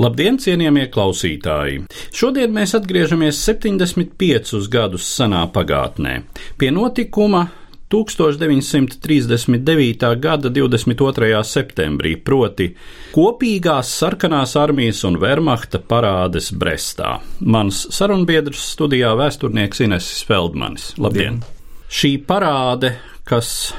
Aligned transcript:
Labdien, 0.00 0.38
cienījamie 0.40 0.86
klausītāji! 0.88 1.82
Šodien 2.16 2.54
mēs 2.56 2.72
atgriežamies 2.78 3.36
75 3.44 4.64
gadus 4.72 5.04
senā 5.04 5.42
pagātnē, 5.52 6.24
pie 6.56 6.70
notikuma 6.72 7.52
1939. 7.92 10.16
gada 10.22 10.48
22. 10.56 11.44
septembrī, 11.44 12.14
proti 12.16 12.72
kopīgās 13.12 13.92
sarkanās 14.00 14.56
armijas 14.56 15.04
un 15.04 15.20
Wehrmachta 15.20 15.84
parādes 15.84 16.48
Brestā. 16.56 17.20
Mans 17.44 17.84
sarunbiedrs 17.92 18.72
studijā 18.72 19.12
vēsturnieks 19.20 19.84
Inesis 19.84 20.24
Feldmanis. 20.24 20.96
Labdien! 20.96 21.44
Dien. 21.44 21.60
Šī 21.90 22.16
parāde, 22.24 22.94
kas 23.28 23.74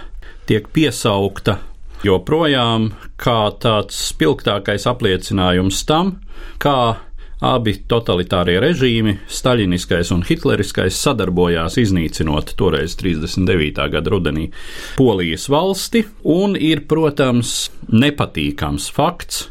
tiek 0.45 0.69
piesaukta 0.69 1.70
joprojām 2.05 2.91
kā 3.21 3.39
tāds 3.61 3.97
spilgtākais 4.11 4.87
apliecinājums 4.89 5.83
tam, 5.89 6.15
kā 6.61 6.97
abi 7.41 7.73
totalitārie 7.89 8.59
režīmi, 8.61 9.15
staļiniskais 9.29 10.11
un 10.13 10.21
hitleriskais, 10.25 10.97
sadarbojās 10.97 11.79
iznīcinot 11.81 12.53
toreiz 12.57 12.95
39. 12.99 13.87
gada 13.95 14.13
rudenī 14.13 14.49
Polijas 14.97 15.47
valsti, 15.49 16.03
un 16.29 16.53
ir, 16.57 16.85
protams, 16.89 17.71
nepatīkams 17.89 18.91
fakts, 18.93 19.47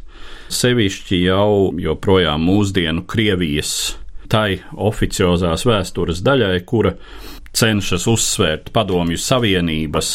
sevišķi 0.51 1.25
jau 1.25 1.73
joprojām 1.78 2.47
mūsdienu 2.47 3.06
Krievijas 3.11 3.75
tai 4.31 4.61
oficiozās 4.78 5.67
vēstures 5.67 6.23
daļai, 6.23 6.61
kura 6.67 6.95
cenšas 7.51 8.06
uzsvērt 8.11 8.71
Padomju 8.75 9.19
Savienības 9.19 10.12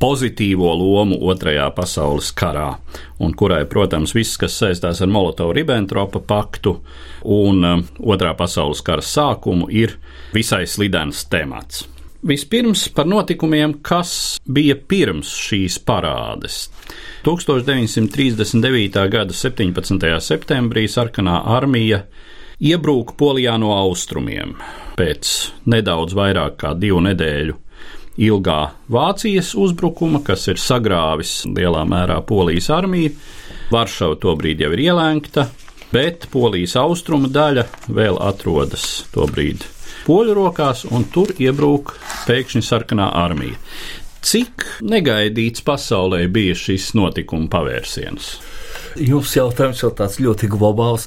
pozitīvo 0.00 0.70
lomu 0.76 1.18
Otrajā 1.30 1.66
pasaules 1.76 2.30
karā, 2.36 2.76
un 3.22 3.34
kurai, 3.36 3.64
protams, 3.68 4.14
viss, 4.16 4.38
kas 4.40 4.56
saistās 4.60 5.02
ar 5.02 5.10
Molotovu-Ribbentropa 5.12 6.22
paktu 6.26 6.76
un 7.24 7.64
um, 7.64 7.84
Otrā 8.00 8.34
pasaules 8.38 8.82
kara 8.86 9.04
sākumu, 9.04 9.70
ir 9.70 9.96
visai 10.34 10.64
slidens 10.68 11.24
temats. 11.32 11.86
Vispirms 12.26 12.88
par 12.90 13.06
notikumiem, 13.06 13.76
kas 13.86 14.40
bija 14.50 14.74
pirms 14.76 15.30
šīs 15.46 15.76
parādes. 15.86 16.64
1939. 17.26 19.04
gada 19.12 19.36
17. 19.36 20.08
septembrī 20.24 20.86
sarkanā 20.90 21.42
armija 21.54 22.02
iebrūka 22.58 23.14
Polijā 23.20 23.54
no 23.60 23.74
austrumiem. 23.76 24.56
Pēc 24.96 25.34
nedaudz 25.68 26.16
vairāk 26.16 26.58
kā 26.64 26.72
divu 26.78 27.02
nedēļu 27.04 27.60
ilgā 28.16 28.60
Vācijas 28.92 29.52
uzbrukuma, 29.58 30.22
kas 30.24 30.48
ir 30.52 30.60
sagrāvis 30.60 31.38
lielā 31.48 31.84
mērā 31.88 32.20
Polijas 32.26 32.70
armiju. 32.74 33.14
Varšava 33.72 34.18
tobrīd 34.22 34.62
jau 34.62 34.72
ir 34.76 34.84
ielēgta, 34.88 35.48
bet 35.92 36.28
Polijas 36.32 36.76
austrumu 36.80 37.30
daļa 37.32 37.66
vēl 37.88 38.20
atrodas 38.22 39.06
tobrīd 39.14 39.66
poļu 40.06 40.36
rokās, 40.38 40.84
un 40.94 41.06
tur 41.10 41.32
iebrūk 41.42 41.94
pēkšņi 42.28 42.62
sarkanā 42.62 43.10
armija. 43.24 43.58
Cik 44.26 44.64
negaidīts 44.82 45.62
pasaulē 45.66 46.24
bija 46.32 46.54
šis 46.58 46.92
notikuma 46.98 47.50
pavērsiens? 47.50 48.30
Jūsu 48.96 49.38
jautājums 49.42 49.82
jau 49.82 49.90
tāds 49.94 50.16
ļoti 50.22 50.48
globāls. 50.50 51.04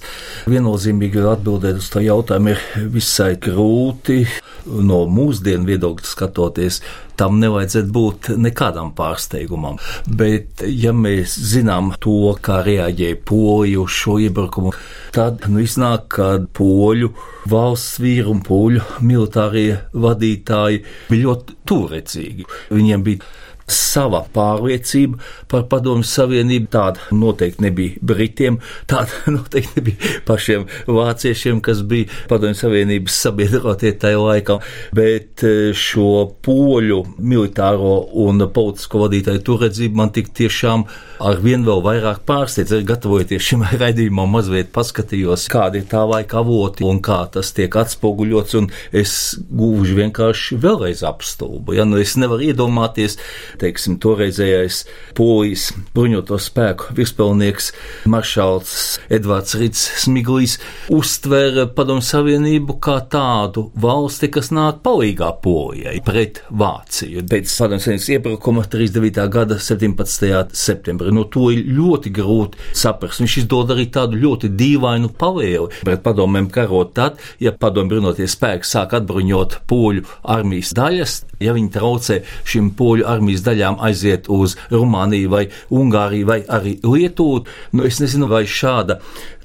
Viennozīmīgi 0.52 1.24
atbildēt 1.28 1.82
uz 1.82 1.90
to 1.92 2.04
jautājumu 2.06 2.54
ir 2.54 2.88
visai 2.94 3.34
grūti. 3.42 4.22
No 4.68 5.04
mūsdienu 5.10 5.68
viedokļa 5.70 6.08
skatoties, 6.10 6.80
tam 7.20 7.40
nevajadzētu 7.42 7.92
būt 7.96 8.30
nekādam 8.40 8.94
pārsteigumam. 8.98 9.80
Bet, 10.08 10.64
ja 10.64 10.94
mēs 10.96 11.36
zinām 11.52 11.94
to, 12.04 12.34
kā 12.44 12.62
reaģēja 12.68 13.20
poļi 13.28 13.76
uz 13.82 13.98
šo 14.02 14.20
iebrukumu, 14.26 14.74
tad 15.16 15.50
nu, 15.52 15.64
iznāk, 15.64 16.08
ka 16.16 16.30
poļu 16.56 17.12
valsts 17.50 18.00
vīri 18.04 18.28
un 18.32 18.44
poļu 18.46 18.86
militārie 19.04 19.82
vadītāji 19.94 20.84
bija 21.10 21.28
ļoti 21.28 21.60
turecīgi. 21.70 22.48
Viņiem 22.72 23.06
bija 23.06 23.36
sava 23.74 24.24
pārliecība 24.34 25.20
par 25.52 25.66
Padomju 25.72 26.08
Savienību. 26.08 26.70
Tāda 26.74 27.10
noteikti 27.16 27.64
nebija 27.66 28.04
Britiem, 28.12 28.60
tāda 28.90 29.24
noteikti 29.36 29.80
nebija 29.80 30.14
pašiem 30.28 30.68
vāciešiem, 30.88 31.62
kas 31.66 31.84
bija 31.88 32.10
Padomju 32.32 32.60
Savienības 32.60 33.20
sabiedrotie 33.26 33.94
tajā 34.00 34.20
laikā, 34.22 34.60
bet 34.96 35.44
e, 35.48 35.72
šo 35.78 36.30
poļu 36.46 37.04
militāro 37.20 37.96
un 38.26 38.46
politisko 38.54 39.06
vadītāju 39.06 39.46
turedzību 39.46 40.00
man 40.00 40.14
tik 40.16 40.34
tiešām 40.38 40.86
ar 41.20 41.40
vien 41.44 41.66
vēl 41.68 41.82
vairāk 41.84 42.24
pārsteidz. 42.28 42.74
Gatavojoties 42.88 43.44
šim 43.44 43.66
raidījumam, 43.82 44.32
mazliet 44.38 44.72
paskatījos, 44.76 45.48
kādi 45.52 45.84
ir 45.84 45.90
tā 45.92 46.04
laika 46.08 46.40
avoti 46.44 46.86
un 46.88 47.02
kā 47.04 47.22
tas 47.34 47.52
tiek 47.56 47.76
atspoguļots, 47.82 48.58
es 48.96 49.14
gūžu 49.50 49.98
vienkārši 50.00 50.60
vēlreiz 50.64 51.04
apstulbu. 51.08 51.76
Ja? 51.78 51.88
Nu, 51.90 52.00
es 52.02 52.16
nevaru 52.20 52.50
iedomāties, 52.50 53.18
teiksim, 53.60 53.98
toreizējais 54.02 54.84
polijas 55.18 55.70
bruņoto 55.96 56.40
spēku 56.42 56.94
virspelnieks 56.98 57.72
maršals 58.10 58.74
Edvards 59.14 59.56
Rits 59.60 59.84
Smiglis 60.04 60.58
uztvēra 60.94 61.68
Padomu 61.76 62.04
Savienību 62.06 62.78
kā 62.84 63.00
tādu 63.12 63.68
valsti, 63.80 64.30
kas 64.34 64.52
nāk 64.56 64.82
palīgā 64.86 65.32
polijai 65.44 65.98
pret 66.06 66.42
Vāciju. 66.50 67.26
Pēc 67.30 67.52
Padomu 67.60 67.84
Savienības 67.84 68.10
iebrukuma 68.16 68.66
39. 68.70 69.28
gada 69.34 69.60
17. 69.60 70.56
septembrī 70.56 71.14
no 71.16 71.26
to 71.32 71.50
ir 71.54 71.66
ļoti 71.68 72.14
grūti 72.16 72.70
saprast. 72.78 73.24
Viņš 73.24 73.38
izdod 73.44 73.74
arī 73.76 73.90
tādu 73.94 74.20
ļoti 74.20 74.52
dīvainu 74.60 75.12
pavēli 75.20 75.84
pret 75.84 76.04
padomēm 76.06 76.50
karot 76.54 76.94
tad, 76.98 77.20
ja 77.42 77.54
padomu 77.56 77.94
bruņoties 77.94 78.38
spēki 78.38 78.68
sāk 78.68 78.96
atbruņot 79.00 79.60
poļu 79.70 80.06
armijas 80.36 80.74
daļas, 80.78 81.16
ja 81.44 81.56
viņi 81.56 81.74
traucē 81.76 82.20
šim 82.48 82.72
poļu 82.80 83.08
armijas 83.10 83.44
daļām 83.46 83.49
aiziet 83.58 84.30
uz 84.30 84.56
Rumāniju 84.72 85.34
vai 85.34 85.48
Ungāriju 85.70 86.30
vai 86.30 86.40
arī 86.48 86.78
Lietuvu. 86.84 87.46
Nu, 87.74 87.86
es 87.88 88.00
nezinu, 88.04 88.30
vai 88.32 88.46
šāda 88.50 89.00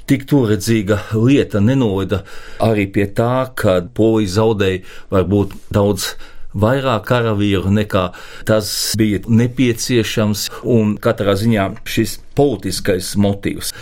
tik 0.08 0.26
turedzīga 0.28 1.00
lieta 1.16 1.62
nenoveda 1.64 2.22
arī 2.64 2.86
pie 2.92 3.08
tā, 3.16 3.48
ka 3.56 3.80
polija 3.96 4.34
zaudēja 4.36 4.84
varbūt 5.14 5.56
daudz 5.72 6.12
vairāk 6.54 7.08
karavīru 7.08 7.72
nekā 7.74 8.04
tas 8.46 8.68
bija 8.98 9.24
nepieciešams, 9.26 10.46
un 10.70 10.96
katrā 11.02 11.34
ziņā 11.40 11.70
šis 11.88 12.18
politiskais 12.38 13.14
motīvs 13.18 13.72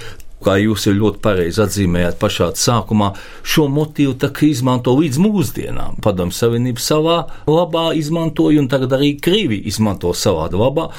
kā 0.44 0.59
jūs 0.61 0.87
jau 0.89 0.94
ļoti 0.97 1.21
pareizi 1.25 1.62
atzīmējāt 1.65 2.19
pašā 2.21 2.50
sākumā, 2.59 3.12
šo 3.43 3.69
motīvu 3.73 4.17
izmanto 4.49 4.94
līdz 4.99 5.21
mūsdienām. 5.23 6.00
Padomu 6.05 6.35
Savienība 6.35 6.83
savā 6.83 7.19
labā 7.49 7.93
izmantoja, 7.99 8.61
un 8.62 8.71
tagad 8.73 8.97
arī 8.99 9.15
Krievija 9.23 9.69
izmanto 9.71 10.12
savā 10.12 10.49
labā. 10.53 10.91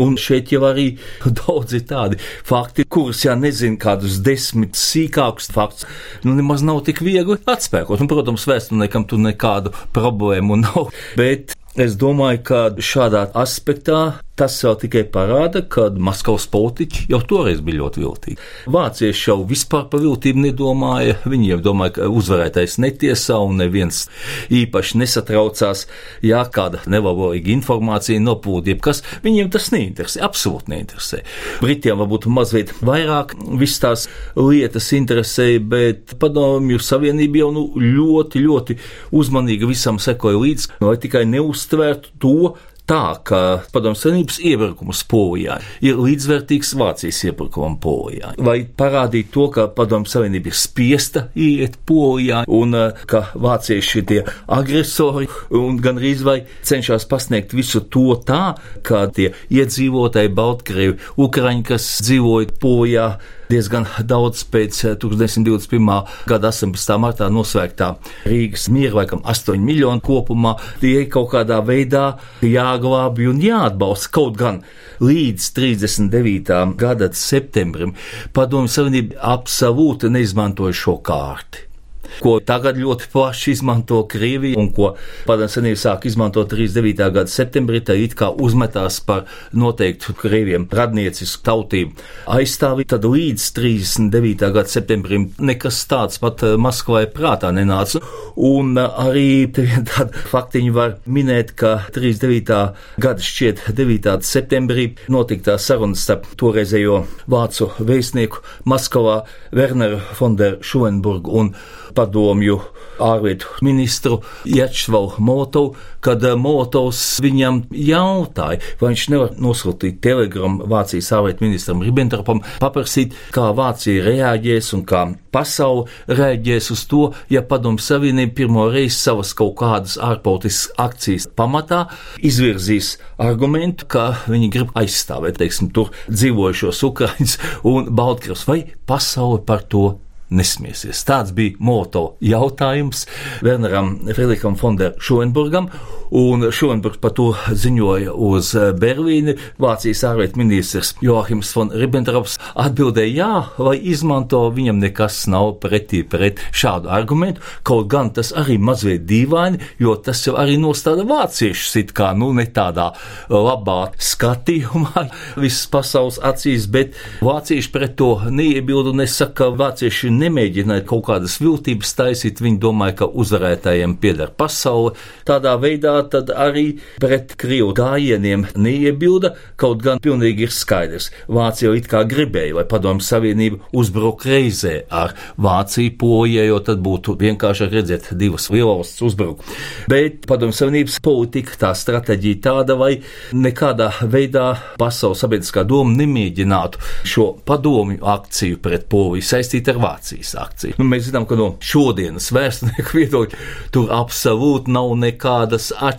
Un 0.00 0.14
šeit 0.20 0.52
jau 0.54 0.62
arī 0.68 0.92
daudz 1.40 1.74
ir 1.76 1.86
tādi 1.88 2.20
fakti, 2.48 2.86
kurus, 2.88 3.24
ja 3.26 3.34
nezinu 3.36 3.80
kādus 3.82 4.20
desmit 4.24 4.78
sīkākus 4.78 5.50
faktus, 5.52 5.88
nu 6.22 6.36
nemaz 6.38 6.62
nav 6.64 6.84
tik 6.86 7.02
viegli 7.04 7.40
atspēkot. 7.50 8.00
Un, 8.00 8.12
protams, 8.12 8.46
vēsturniekam 8.48 9.08
tur 9.10 9.20
nekādu 9.24 9.74
problēmu 9.96 10.60
nav. 10.66 10.94
Bet 11.18 11.56
Es 11.72 11.94
domāju, 11.96 12.42
ka 12.44 12.58
šādā 12.84 13.22
aspektā 13.40 14.18
Tas 14.32 14.54
vēl 14.64 14.78
tikai 14.80 15.02
parāda, 15.12 15.60
ka 15.68 15.90
Maskavas 15.92 16.46
politiķi 16.48 17.02
jau 17.12 17.18
toreiz 17.28 17.58
bija 17.60 17.82
ļoti 17.82 18.00
viltīgi. 18.00 18.38
Vācieši 18.72 19.26
jau 19.28 19.34
vispār 19.44 19.82
par 19.92 20.00
viltību 20.00 20.46
nedomāja. 20.46 21.18
Viņi 21.28 21.50
jau 21.50 21.58
domāja, 21.66 21.98
ka 21.98 22.08
uzvarētais 22.08 22.78
netiesā 22.80 23.36
un 23.44 23.60
neviens 23.60 24.06
īpaši 24.48 25.02
nesatraucās, 25.02 25.84
ja 26.24 26.40
kāda 26.48 26.80
nelabvēlīga 26.88 27.52
informācija 27.52 28.24
nopūta, 28.24 28.72
jebkas. 28.72 29.02
Viņiem 29.20 29.52
tas 29.52 29.68
neinteresē, 29.74 30.24
absolūti 30.24 30.72
neinteresē. 30.72 31.20
Britiem 31.60 32.00
varbūt 32.00 32.30
mazliet 32.32 32.72
vairāk 32.80 33.36
viss 33.60 33.84
tās 33.84 34.08
lietas 34.40 34.88
interesēja, 34.96 35.60
bet 35.60 36.16
padomju 36.16 36.80
savienība 36.80 37.44
jau 37.44 37.52
nu, 37.58 37.68
ļoti, 37.76 38.46
ļoti 38.48 38.80
uzmanīgi 39.12 39.68
visam 39.68 40.00
sekoja 40.00 40.40
līdzi, 40.40 40.72
lai 40.80 40.96
tikai 41.04 41.26
neuztvērtu 41.36 42.16
to, 42.22 42.54
tā, 42.88 43.02
ka 43.24 43.40
Padomju 43.72 43.98
Savienības 43.98 44.38
iebrukums 44.42 45.02
Polijā 45.08 45.58
ir 45.84 46.00
līdzvērtīgs 46.00 46.74
Vācijas 46.78 47.22
iebrukumam 47.28 47.78
Polijā. 47.82 48.32
Vai 48.42 48.62
parādīt 48.66 49.32
to, 49.34 49.48
ka 49.54 49.68
Padomju 49.72 50.10
Savienība 50.12 50.50
ir 50.52 50.58
spiesta 50.58 51.26
iet 51.38 51.78
Polijā 51.88 52.42
un 52.50 52.76
eh, 52.78 53.04
ka 53.08 53.24
vācieši 53.34 54.00
ir 54.00 54.08
tie 54.10 54.20
agresori 54.52 55.28
un 55.58 55.78
gan 55.82 56.00
arī 56.00 56.14
vai 56.26 56.38
cenšas 56.66 57.06
pasniegt 57.10 57.54
visu 57.56 57.84
to 57.92 58.18
tā, 58.26 58.56
ka 58.86 59.06
tie 59.14 59.32
iedzīvotāji, 59.52 60.34
Baltkrievi, 60.36 60.98
Ukraiņi, 61.22 61.64
kas 61.72 61.88
dzīvoja 62.04 62.58
Polijā, 62.62 63.06
diezgan 63.52 63.86
daudz 64.08 64.44
pēc 64.48 64.78
1921. 65.02 65.90
Eh, 65.92 66.12
gada 66.30 66.52
18. 66.52 66.98
martā 67.02 67.28
nosvēgtā 67.32 67.94
Rīgas 68.28 68.68
miera, 68.72 69.02
laikam 69.02 69.22
8 69.28 69.60
miljonu 69.62 70.02
kopumā, 70.04 70.56
tie 70.80 71.04
kaut 71.12 71.32
kādā 71.34 71.60
veidā 71.64 72.18
jāglābj 72.42 73.28
un 73.32 73.42
jāatbalsta. 73.42 74.12
Kaut 74.12 74.38
gan 74.40 74.62
līdz 75.02 75.50
39. 75.56 76.62
gada 76.78 77.10
septembrim 77.12 77.96
Padomju 78.32 78.72
Savienība 78.72 79.20
absolūti 79.34 80.10
neizmantoja 80.12 80.76
šo 80.76 80.98
kārti 81.04 81.71
ko 82.20 82.38
tagad 82.44 82.78
ļoti 82.80 83.08
plaši 83.12 83.54
izmanto 83.56 84.02
Krievija 84.10 84.58
un 84.60 84.70
ko 84.74 84.92
padomju 85.26 85.52
senība 85.52 85.80
sāk 85.80 86.06
izmantot 86.10 86.50
39. 86.52 87.10
gada 87.14 87.30
septembrī, 87.30 87.82
tā 87.84 87.96
it 87.98 88.16
kā 88.18 88.30
uzmetās 88.32 89.00
par 89.06 89.24
noteiktu 89.56 90.16
Krieviem 90.18 90.66
radniecisku 90.72 91.44
tautību 91.46 92.06
aizstāvi, 92.32 92.86
tad 92.88 93.06
līdz 93.08 93.48
39. 93.56 94.52
gada 94.54 94.68
septembrim 94.70 95.28
nekas 95.42 95.82
tāds 95.90 96.20
pat 96.22 96.44
eh, 96.46 96.56
Maskvai 96.60 97.06
prātā 97.12 97.52
nenāca. 97.54 98.02
Un 98.36 98.76
eh, 98.80 99.02
arī 99.06 99.26
tādu 99.52 100.24
faktiņu 100.34 100.76
var 100.76 100.96
minēt, 101.06 101.54
ka 101.58 101.74
39. 101.94 102.60
gada 103.02 103.28
šķiet 103.28 103.66
9. 103.78 104.10
septembrī 104.26 104.88
notika 105.12 105.52
tā 105.52 105.58
sarunas 105.60 106.04
starp 106.06 106.28
toreizējo 106.40 107.02
vācu 107.30 107.70
vēstnieku 107.82 108.42
Maskavā 108.68 109.22
Werneru 109.54 110.00
Fonderu 110.18 110.62
Šuenburgu 110.64 111.38
un 111.42 111.54
padomju 112.02 112.58
ārlietu 113.02 113.46
ministru 113.62 114.20
Jačvalu 114.44 115.14
Motovu, 115.18 115.74
kad 116.02 116.24
eh, 116.24 116.34
Motovs 116.38 117.00
viņam 117.22 117.62
jautāja, 117.70 118.60
vai 118.80 118.92
viņš 118.92 119.04
nevar 119.12 119.34
nosūtīt 119.42 120.00
telegramu 120.04 120.66
Vācijas 120.70 121.12
ārlietu 121.16 121.46
ministram 121.46 121.82
Ribbentropam, 121.84 122.42
paprasīt, 122.62 123.16
kā 123.34 123.50
Vācija 123.56 124.04
reaģēs 124.06 124.72
un 124.76 124.84
kā 124.88 125.04
pasaule 125.32 125.86
reaģēs 126.10 126.70
uz 126.74 126.84
to, 126.90 127.02
ja 127.32 127.44
padomju 127.46 127.82
savienība 127.82 128.36
pirmo 128.42 128.68
reizi 128.72 128.98
savas 128.98 129.32
kaut 129.38 129.56
kādas 129.62 129.96
ārpolitiskas 130.02 130.74
akcijas 130.82 131.28
pamatā 131.38 131.84
izvirzīs 132.22 132.96
argumentu, 133.22 133.88
ka 133.88 134.08
viņi 134.28 134.52
grib 134.52 134.78
aizstāvēt, 134.78 135.40
teiksim, 135.40 135.72
tur 135.74 135.92
dzīvojušos 136.10 136.86
Ukraiņus 136.90 137.38
un 137.68 137.92
Baltkrievus, 137.94 138.46
vai 138.48 138.62
pasaule 138.88 139.42
par 139.46 139.64
to 139.70 139.92
nesmiesies. 140.32 141.04
Tāds 141.08 141.34
bija 141.36 141.58
moto 141.62 142.16
jautājums 142.24 143.06
Werneram 143.44 143.98
Friedricham 144.10 144.56
Fonderam 144.60 144.98
Šoenburgam, 145.02 145.68
un 146.12 146.44
Šoenburgs 146.52 147.00
par 147.00 147.14
to 147.16 147.30
ziņoja 147.48 148.12
uz 148.12 148.52
Berlīni. 148.78 149.34
Vācijas 149.62 150.04
ārlietu 150.10 150.40
ministrs 150.42 150.92
Joachims 151.00 151.52
von 151.56 151.72
Ribbentrops 151.72 152.36
atbildēja 152.60 153.12
jā, 153.16 153.30
vai 153.56 153.76
izmanto 153.92 154.42
viņam 154.52 154.82
nekas 154.82 155.22
nav 155.32 155.54
pretī 155.62 156.02
pret 156.04 156.42
šādu 156.52 156.90
argumentu, 156.92 157.40
kaut 157.64 157.88
gan 157.92 158.12
tas 158.12 158.32
arī 158.36 158.58
mazliet 158.60 159.06
dīvaini, 159.08 159.60
jo 159.80 159.94
tas 159.96 160.20
jau 160.26 160.36
arī 160.40 160.58
nostāda 160.60 161.06
vāciešus 161.08 161.78
it 161.80 161.94
kā, 161.96 162.12
nu, 162.18 162.32
ne 162.36 162.44
tādā 162.52 162.90
labā 163.32 163.80
skatījumā 163.96 165.06
visas 165.42 165.64
pasaules 165.72 166.20
acīs, 166.20 166.68
bet 166.72 166.98
vācieši 167.24 167.72
pret 167.72 167.96
to 167.96 168.10
neiebildu, 168.28 168.92
nesaka, 169.00 169.48
vācieši 169.56 170.12
nemēģināja 170.12 170.86
kaut 170.88 171.06
kādas 171.08 171.38
viltības 171.42 171.96
taisīt. 171.98 172.42
Viņi 172.42 172.60
domāja, 172.62 172.98
ka 173.02 173.10
uzvarētājiem 173.22 173.96
pieder 174.02 174.32
pasaule. 174.36 174.94
Tādā 175.28 175.54
veidā 175.62 176.01
tad 176.12 176.30
arī 176.32 176.78
pret 177.02 177.34
Krievu 177.40 177.72
gājieniem 177.76 178.46
neiebilda, 178.56 179.32
kaut 179.60 179.82
gan 179.84 180.00
pilnīgi 180.02 180.46
ir 180.46 180.54
skaidrs. 180.54 181.10
Vācija 181.32 181.70
jau 181.70 181.76
it 181.78 181.88
kā 181.90 182.02
gribēja, 182.08 182.56
lai 182.58 182.66
Padomju 182.68 183.04
Savienība 183.06 183.60
uzbruk 183.76 184.26
reizē 184.28 184.82
ar 184.90 185.14
Vāciju 185.42 185.96
polijai, 186.00 186.48
jo 186.50 186.60
tad 186.64 186.82
būtu 186.84 187.16
vienkāršāk 187.20 187.74
redzēt 187.76 188.12
divas 188.18 188.48
lielvalstis 188.52 189.06
uzbrukumu. 189.10 189.58
Bet 189.92 190.26
Padomju 190.30 190.58
Savienības 190.58 191.00
politika, 191.04 191.58
tā 191.66 191.72
stratēģija 191.78 192.42
tāda, 192.48 192.78
vai 192.78 192.92
nekādā 193.34 193.90
veidā 194.02 194.48
pasaules 194.80 195.22
sabiedriskā 195.22 195.66
doma 195.68 195.94
nemēģinātu 195.98 196.82
šo 197.08 197.28
padomju 197.46 198.02
akciju 198.12 198.62
pret 198.62 198.88
Poliju 198.92 199.24
saistīt 199.26 199.70
ar 199.72 199.80
Vāciju 199.82 200.12
akcijas 200.12 200.34
akcija. 200.38 200.74
Nu, 200.78 200.86
mēs 200.88 201.08
zinām, 201.08 201.26
ka 201.26 201.36
no 201.38 201.56
šodienas 201.62 202.30
vēsturnieku 202.34 202.96
viedokļa 202.98 203.38
tur 203.72 203.92
absolūti 203.94 204.72
nav 204.72 204.92
nekādas 204.98 205.72
atšķirības. 205.72 205.91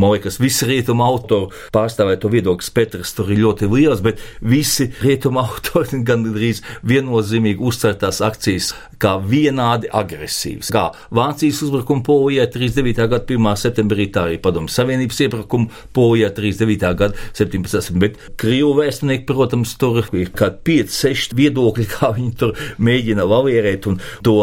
Man 0.00 0.14
liekas, 0.14 0.38
visi 0.42 0.68
rietumu 0.68 1.04
autori 1.06 1.52
pārstāvēto 1.74 2.30
viedokļu 2.32 2.66
spektrs 2.66 3.14
tur 3.16 3.32
ir 3.32 3.42
ļoti 3.44 3.68
liels, 3.70 4.02
bet 4.04 4.22
visi 4.44 4.90
rietumu 5.02 5.42
autori 5.46 6.02
gandrīz 6.06 6.62
viennozīmīgi 6.86 7.62
uztver 7.64 7.96
tās 8.00 8.20
akcijas 8.24 8.72
kā 9.02 9.16
vienādi 9.20 9.90
agresīvas. 9.92 10.70
Kā 10.74 10.86
Vācijas 11.14 11.62
uzbrukuma 11.66 12.04
Polijā 12.06 12.46
39. 12.50 13.08
gada 13.10 13.24
1. 13.36 13.50
septembrī, 13.60 14.08
tā 14.12 14.26
arī 14.28 14.38
Padomu 14.42 14.70
Savienības 14.72 15.20
iebrukuma 15.26 15.82
Polijā 15.96 16.30
39. 16.34 16.92
gada 17.00 17.26
17. 17.36 17.98
bet 18.00 18.18
Krievu 18.40 18.74
vēsturnieki, 18.78 19.26
protams, 19.28 19.74
tur 19.80 20.02
ir 20.16 20.32
kā 20.36 20.50
5-6 20.66 21.34
viedokļi, 21.38 21.88
kā 21.96 22.12
viņi 22.16 22.34
tur 22.40 22.54
mēģina 22.78 23.26
lavierēt 23.28 23.90
un 23.90 24.00
to 24.24 24.38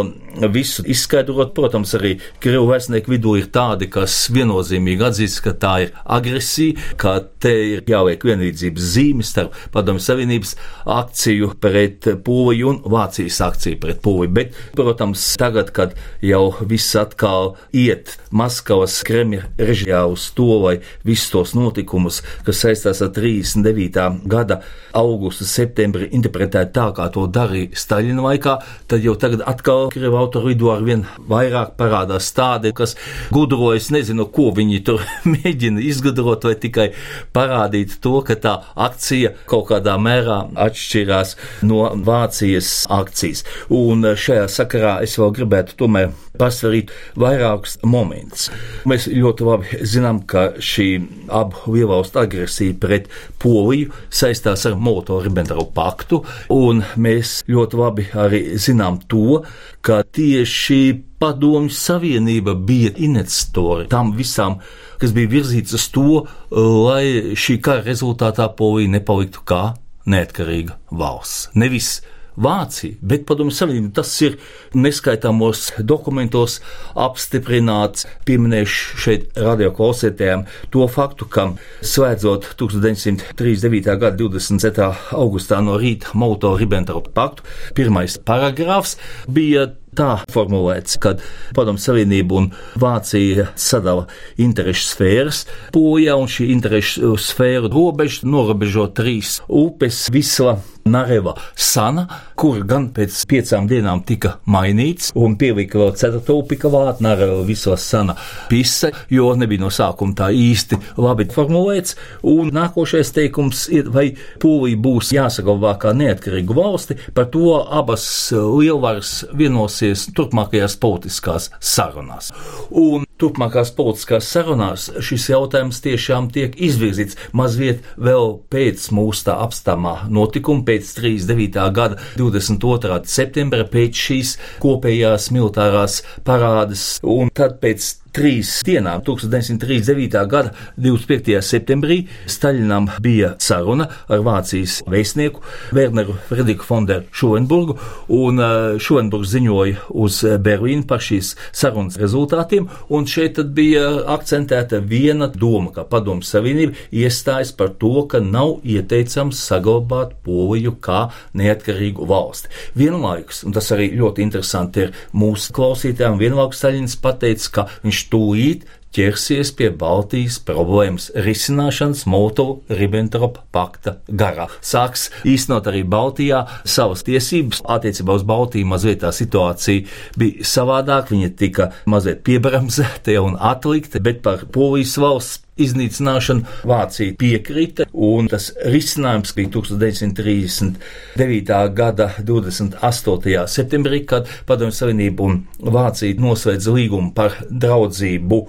visu 0.54 0.86
izskaidrot. 0.88 1.56
Protams, 1.58 1.96
arī 1.98 2.16
Krievu 2.44 2.70
vēstnieku 2.72 3.12
vidū 3.16 3.36
ir 3.40 3.50
tādi, 3.54 3.90
kas 3.92 4.28
viennozīmīgi 4.42 5.08
atzīst, 5.08 5.42
ka 5.46 5.56
tā 5.62 5.74
ir 5.86 5.94
agresija, 6.04 6.92
ka 7.00 7.20
te 7.42 7.54
ir 7.76 7.84
jāliek 7.90 8.22
vienlīdzības 8.26 8.90
zīme 8.96 9.26
starp 9.26 9.56
Padomju 9.74 10.04
Savienības 10.04 10.56
akciju 10.90 11.54
pret 11.62 12.10
Poliju 12.26 12.72
un 12.72 12.82
Vācijas 12.92 13.42
akciju 13.46 13.80
pret 13.82 14.02
Poliju. 14.04 14.34
Bet, 14.36 14.58
protams, 14.78 15.24
tagad, 15.40 15.72
kad 15.76 15.96
jau 16.26 16.44
viss 16.68 16.96
atkal 17.00 17.56
iet 17.76 18.18
Maskavas 18.32 19.00
Kremļa 19.08 19.52
režijā 19.60 20.04
uz 20.10 20.30
to, 20.36 20.50
lai 20.64 20.76
visus 21.08 21.32
tos 21.34 21.56
notikumus, 21.58 22.22
kas 22.46 22.64
saistās 22.66 23.02
ar 23.04 23.12
39. 23.16 24.28
gada 24.32 24.62
augustu, 24.98 25.48
septembri, 25.48 26.10
interpretēt 26.16 26.74
tā, 26.76 26.90
kā 26.96 27.08
to 27.14 27.28
darīja 27.32 27.78
Staļina 27.80 28.26
laikā, 28.26 28.58
tad 28.92 29.06
jau 29.06 29.16
tagad 29.20 29.44
atkal 29.48 29.90
Krievu 29.94 30.20
autoru 30.20 30.52
vidū 30.52 30.72
ar 30.74 30.84
vien 30.86 31.06
vairāk 31.32 31.76
parādās 31.80 32.32
tādi, 32.36 32.74
kas 32.76 32.96
gudrojas, 33.34 33.92
nezinu, 33.94 34.21
ko 34.34 34.50
viņi 34.56 34.82
tur 34.88 35.04
mēģina 35.34 35.84
izgudrot, 35.86 36.46
vai 36.48 36.56
tikai 36.62 36.88
parādīt 37.36 37.98
to, 38.04 38.20
ka 38.28 38.38
tā 38.42 38.56
akcija 38.76 39.34
kaut 39.50 39.70
kādā 39.72 39.98
mērā 40.02 40.44
atšķirās 40.68 41.36
no 41.68 41.88
Vācijas 42.06 42.72
akcijas. 42.92 43.46
Un 43.74 44.06
šajā 44.16 44.48
sakarā 44.52 44.98
es 45.06 45.18
vēl 45.20 45.34
gribētu 45.42 45.78
tomēr 45.82 46.12
pasvarīt 46.40 46.92
vairākus 47.20 47.78
momentus. 47.88 48.50
Mēs 48.90 49.08
ļoti 49.12 49.48
labi 49.48 49.82
zinām, 49.88 50.22
ka 50.28 50.52
šī 50.62 50.88
abu 51.32 51.76
lielvalstu 51.76 52.22
agresija 52.24 52.78
pret 52.82 53.10
Poliju 53.42 53.92
saistās 54.14 54.66
ar 54.70 54.78
Molotovu-Ribbentropu 54.80 55.74
paktu, 55.76 56.22
un 56.54 56.84
mēs 57.02 57.42
ļoti 57.52 57.82
labi 57.82 58.08
arī 58.18 58.42
zinām 58.62 59.02
to, 59.12 59.42
ka 59.82 60.02
tieši 60.04 60.82
Padomju 61.22 61.74
Savienība 61.74 62.56
bija 62.58 62.92
iniciatori 62.98 63.88
tam 63.90 64.14
visam, 64.18 64.58
kas 65.02 65.14
bija 65.14 65.30
virzīts 65.30 65.76
uz 65.78 65.88
to, 65.94 66.24
lai 66.52 67.36
šī 67.38 67.60
kara 67.62 67.86
rezultātā 67.86 68.48
Polija 68.58 68.90
nepaliktu 68.98 69.44
kā 69.46 69.62
neatkarīga 70.10 70.80
valsts. 70.92 71.52
Nevis 71.54 72.00
Vācija, 72.36 72.96
bet 73.02 73.26
padomju 73.28 73.54
savienība 73.56 73.92
tas 74.00 74.14
ir 74.24 74.38
neskaitāmos 74.78 75.68
dokumentos 75.84 76.60
apstiprināts. 76.96 78.08
Pieminēšu 78.28 79.02
šeit 79.04 79.42
radioklausītājiem 79.42 80.46
to 80.72 80.88
faktu, 80.92 81.28
ka 81.28 81.50
slēdzot 81.84 82.54
1939. 82.62 83.92
gada 83.92 84.16
27. 84.16 84.90
augustā 85.18 85.60
no 85.64 85.76
rīta 85.82 86.16
Mauto-Ribbentrop 86.16 87.12
paktu, 87.16 87.46
pirmais 87.76 88.18
paragrāfs 88.26 88.98
bija 89.28 89.72
tā 89.98 90.22
formulēts, 90.32 90.98
ka 91.02 91.16
Padomu 91.56 91.82
Savienība 91.82 92.38
un 92.40 92.50
Vācija 92.80 93.50
sadala 93.60 94.08
interešu 94.42 94.88
sfēras. 94.94 95.44
Polijā 95.76 96.16
un 96.20 96.30
šī 96.32 96.52
interešu 96.56 97.16
sfēru 97.20 97.72
robeža 97.72 98.28
norobežo 98.28 98.88
trīs 98.96 99.40
upes- 99.48 100.08
Visla, 100.16 100.60
Nareva 100.92 101.36
Sana, 101.56 102.06
kur 102.36 102.62
gan 102.68 102.90
pēc 102.96 103.22
piecām 103.30 103.68
dienām 103.70 104.04
tika 104.08 104.36
mainīts, 104.52 105.12
un 105.16 105.38
pielika 105.40 105.80
vēl 105.82 105.94
ceturto 106.00 106.40
upi 106.42 106.58
klāt, 106.62 107.02
Nareva 107.04 107.42
Visla 107.48 107.78
Sana 107.80 108.16
Pisa, 108.50 108.92
jo 109.10 109.32
nebija 109.38 109.64
no 109.64 109.72
sākuma 109.74 110.18
tā 110.18 110.32
īsti 110.36 110.80
labi 111.02 111.28
formulēts, 111.32 111.96
un 112.28 112.52
nākošais 112.56 113.14
teikums 113.16 113.68
ir, 113.74 113.92
vai 113.94 114.10
Polija 114.42 114.80
būs 114.82 115.14
jāsaglabā 115.16 115.76
kā 115.82 115.96
neatkarīgu 115.98 116.58
valsti, 116.58 117.00
par 117.16 117.30
to 117.34 117.62
abas 117.62 118.06
lielvaras 118.32 119.22
vienosies 119.38 120.10
turpmākajās 120.18 120.78
politiskās 120.82 121.52
sarunās. 121.60 122.32
Un 122.72 123.08
turpmākās 123.22 123.74
politiskās 123.78 124.30
sarunās 124.34 124.88
šis 125.04 125.30
jautājums 125.32 125.82
tiešām 125.86 126.30
tiek 126.34 126.58
izvirzīts 126.58 127.20
mazliet 127.38 127.86
vēl 128.02 128.36
pēc 128.52 128.90
mūsu 128.96 129.30
tā 129.30 129.38
apstāmā 129.46 129.96
notikuma, 130.10 130.66
pēc 130.68 130.92
39. 130.98 131.68
gada 131.76 132.00
22. 132.18 133.02
septembra, 133.12 133.66
pēc 133.70 134.06
šīs 134.08 134.36
kopējās 134.64 135.32
militārās 135.36 136.02
parādes, 136.28 136.86
un 137.06 137.32
tad 137.34 137.60
pēc 137.64 137.96
trīs 138.16 138.60
dienām, 138.68 139.02
1939. 139.08 140.26
gada 140.28 140.52
25. 140.78 141.38
septembrī, 141.46 142.02
Staļinam 142.30 142.90
bija 143.04 143.34
saruna 143.42 143.88
ar 144.12 144.24
Vācijas 144.26 144.82
vēstnieku 144.92 145.42
Werneru 145.76 146.18
Frederiku 146.28 146.68
Fonderu 146.68 147.08
Šovenburgu, 147.16 147.78
un 148.12 148.42
Šovenburgs 148.82 149.32
ziņoja 149.32 149.88
uz 150.04 150.22
Berlīnu 150.44 150.86
par 150.90 151.04
šīs 151.04 151.34
sarunas 151.56 152.00
rezultātiem, 152.02 152.68
un 152.92 153.08
šeit 153.08 153.40
bija 153.56 153.88
akcentēta 154.12 154.82
viena 154.84 155.30
doma, 155.32 155.72
ka 155.76 155.86
Padomu 155.88 156.26
Savienība 156.26 156.76
iestājas 156.92 157.54
par 157.56 157.74
to, 157.80 157.94
ka 158.12 158.20
nav 158.24 158.60
ieteicams 158.68 159.40
saglabāt 159.48 160.18
Poliju 160.26 160.76
kā 160.84 161.06
neatkarīgu 161.38 162.06
valsti. 162.10 162.52
Vienlaikus, 162.78 163.44
un 163.48 163.56
tas 163.56 163.72
arī 163.74 163.92
ļoti 163.96 164.26
interesanti 164.26 164.86
ir 164.88 164.94
mūsu 165.16 165.56
klausītājiem, 165.56 166.20
vienlaikus 166.20 166.60
Staļins 166.62 166.98
pateica, 167.02 167.52
ka 167.56 167.68
viņš 167.86 168.01
viņš 168.02 168.10
tūlīt 168.12 168.64
ķersies 168.92 169.54
pie 169.56 169.70
Baltijas 169.72 170.40
problēmas 170.44 171.12
risināšanas 171.16 172.04
Molotov-Ribbentrop 172.12 173.40
pakta 173.54 174.02
garā. 174.10 174.50
Sāks 174.62 175.10
īstenot 175.24 175.68
arī 175.72 175.84
Baltijā 175.88 176.44
savas 176.66 177.06
tiesības. 177.08 177.62
Attiecībā 177.64 178.18
uz 178.18 178.26
Baltiju 178.28 178.68
mazliet 178.68 179.02
tā 179.06 179.14
situācija 179.16 179.88
bija 180.20 180.44
savādāk, 180.44 181.14
viņa 181.14 181.32
tika 181.40 181.72
mazliet 181.86 182.26
piebramzēta 182.28 183.16
un 183.22 183.38
atlikta, 183.40 184.02
bet 184.04 184.22
par 184.26 184.44
Polijas 184.52 184.98
valsts 185.00 185.40
iznīcināšanu 185.66 186.42
Vācija 186.68 187.16
piekrita, 187.20 187.84
un 187.94 188.28
tas 188.32 188.46
risinājums 188.66 189.36
bija 189.38 189.50
1939. 189.58 191.74
gada 191.78 192.08
28. 192.20 193.48
septembrī, 193.52 194.00
kad 194.08 194.24
Padomju 194.50 194.76
Savienība 194.76 195.20
un 195.28 195.34
Vācija 195.62 196.20
noslēdza 196.22 196.70
līgumu 196.76 197.10
par 197.18 197.32
draudzību 197.50 198.40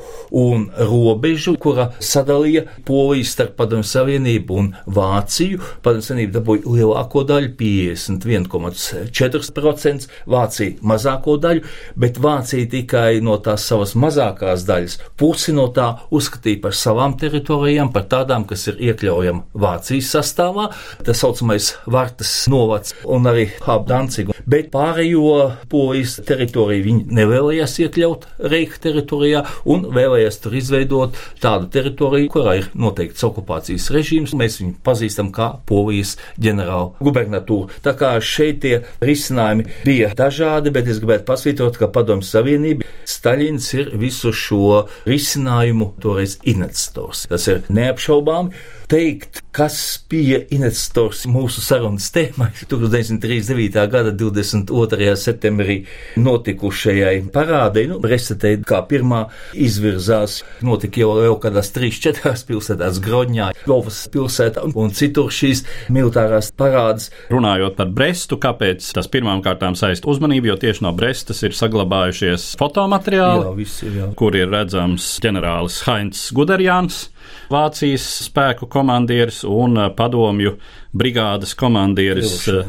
un 0.42 0.58
robežu, 0.78 1.52
kura 1.60 1.84
sadalīja 2.00 2.62
Poliju 2.88 3.24
starp 3.28 3.52
Padomju 3.60 3.86
Savienību 3.88 4.50
un 4.62 4.66
Vāciju. 4.86 5.58
Padomju 5.84 6.04
Savienība 6.08 6.32
dabūja 6.38 6.62
lielāko 6.78 7.20
daļu, 7.28 7.48
51,4%, 7.60 10.08
Vācija 10.32 10.70
mazāko 10.92 11.32
daļu, 11.42 11.62
bet 11.96 12.14
Vācija 12.22 12.64
tikai 12.72 13.12
no 13.24 13.34
tās 13.42 13.62
savas 13.68 13.92
mazākās 13.98 14.64
daļas 14.68 14.94
pusi 15.18 15.52
no 15.56 15.66
tā 15.74 15.88
uzskatīja 16.14 16.60
par 16.64 16.74
savām 16.76 17.01
savām 17.02 17.16
teritorijām, 17.18 17.90
par 17.92 18.04
tādām, 18.06 18.44
kas 18.46 18.68
ir 18.70 18.78
iekļaujama 18.78 19.58
Vācijas 19.58 20.10
sastāvā, 20.14 20.68
tā 21.02 21.14
saucamais 21.14 21.74
Vartas 21.86 22.30
novads 22.48 22.94
un 23.04 23.26
arī 23.26 23.48
Hābdancigu. 23.64 24.32
Bet 24.46 24.70
pārējo 24.70 25.52
polijas 25.70 26.20
teritoriju 26.26 26.84
viņi 26.86 27.16
nevēlējās 27.18 27.78
iekļaut 27.82 28.26
Reika 28.52 28.78
teritorijā 28.86 29.42
un 29.66 29.86
vēlējās 29.90 30.38
tur 30.42 30.54
izveidot 30.54 31.18
tādu 31.42 31.70
teritoriju, 31.74 32.30
kurā 32.30 32.56
ir 32.60 32.70
noteikts 32.74 33.24
okupācijas 33.26 33.90
režīms. 33.94 34.36
Mēs 34.38 34.60
viņu 34.60 34.78
pazīstam 34.86 35.32
kā 35.34 35.50
polijas 35.66 36.16
ģenerāla 36.38 37.02
gubernatūra. 37.02 37.82
Tā 37.82 37.96
kā 37.98 38.14
šeit 38.22 38.62
tie 38.62 38.82
risinājumi 39.02 39.66
bija 39.82 40.12
dažādi, 40.18 40.70
bet 40.74 40.86
es 40.86 41.02
gribētu 41.02 41.26
pasvītrot, 41.32 41.80
ka 41.80 41.90
Padomju 41.90 42.26
Savienība 42.28 42.86
Staļins 43.08 43.72
ir 43.74 43.92
visu 43.98 44.30
šo 44.36 44.84
risinājumu 45.08 45.92
toreiz 46.02 46.38
inets 46.46 46.81
investors. 46.82 47.26
Tas 47.28 47.46
ir 47.48 47.62
neapšaubāmi. 47.70 48.52
Teikt, 48.90 49.42
kas 49.52 50.04
bija 50.10 50.40
investors 50.50 51.26
mūsu 51.28 51.60
sarunas 51.64 52.08
tēmai 52.14 52.48
1939. 52.70 53.76
gada 53.92 54.12
22. 54.16 55.12
septembrī 55.20 55.76
notikušajai 56.16 57.14
parādei, 57.34 57.86
nu, 57.90 58.00
Resetē 58.12 58.54
kā 58.66 58.82
pirmā 58.88 59.26
izvirzās, 59.52 60.40
notika 60.64 61.02
jau, 61.04 61.14
jau 61.26 61.36
kādās 61.42 61.72
trīs, 61.74 62.00
četrās 62.02 62.44
pilsētās, 62.48 63.00
Grodņā, 63.04 63.50
Lovas 63.70 64.02
pilsētā 64.12 64.66
un 64.72 64.92
citur 64.96 65.32
šīs 65.32 65.64
militārās 65.92 66.52
parādes. 66.56 67.10
Runājot 67.32 67.78
par 67.78 67.92
Brestu, 67.92 68.40
kāpēc 68.42 68.92
tas 68.96 69.10
pirmām 69.12 69.44
kārtām 69.44 69.76
saist 69.78 70.08
uzmanību, 70.08 70.52
jo 70.52 70.58
tieši 70.66 70.88
no 70.88 70.94
Brestas 70.96 71.44
ir 71.46 71.56
saglabājušies 71.56 72.52
fotomateriāli, 72.60 73.46
jā, 73.46 73.56
visi, 73.58 73.92
jā. 74.00 74.12
kur 74.18 74.36
ir 74.38 74.50
redzams 74.52 75.14
ģenerālis 75.22 75.82
Heinz 75.86 76.26
Guderjāns 76.34 76.72
Jans, 76.72 77.08
Vācijas 77.52 78.04
spēku 78.26 78.68
komandieris 78.72 79.42
un 79.48 79.76
uh, 79.78 79.90
padomju 79.96 80.56
brigādes 80.96 81.56
komandieris 81.58 82.38
uh, 82.52 82.62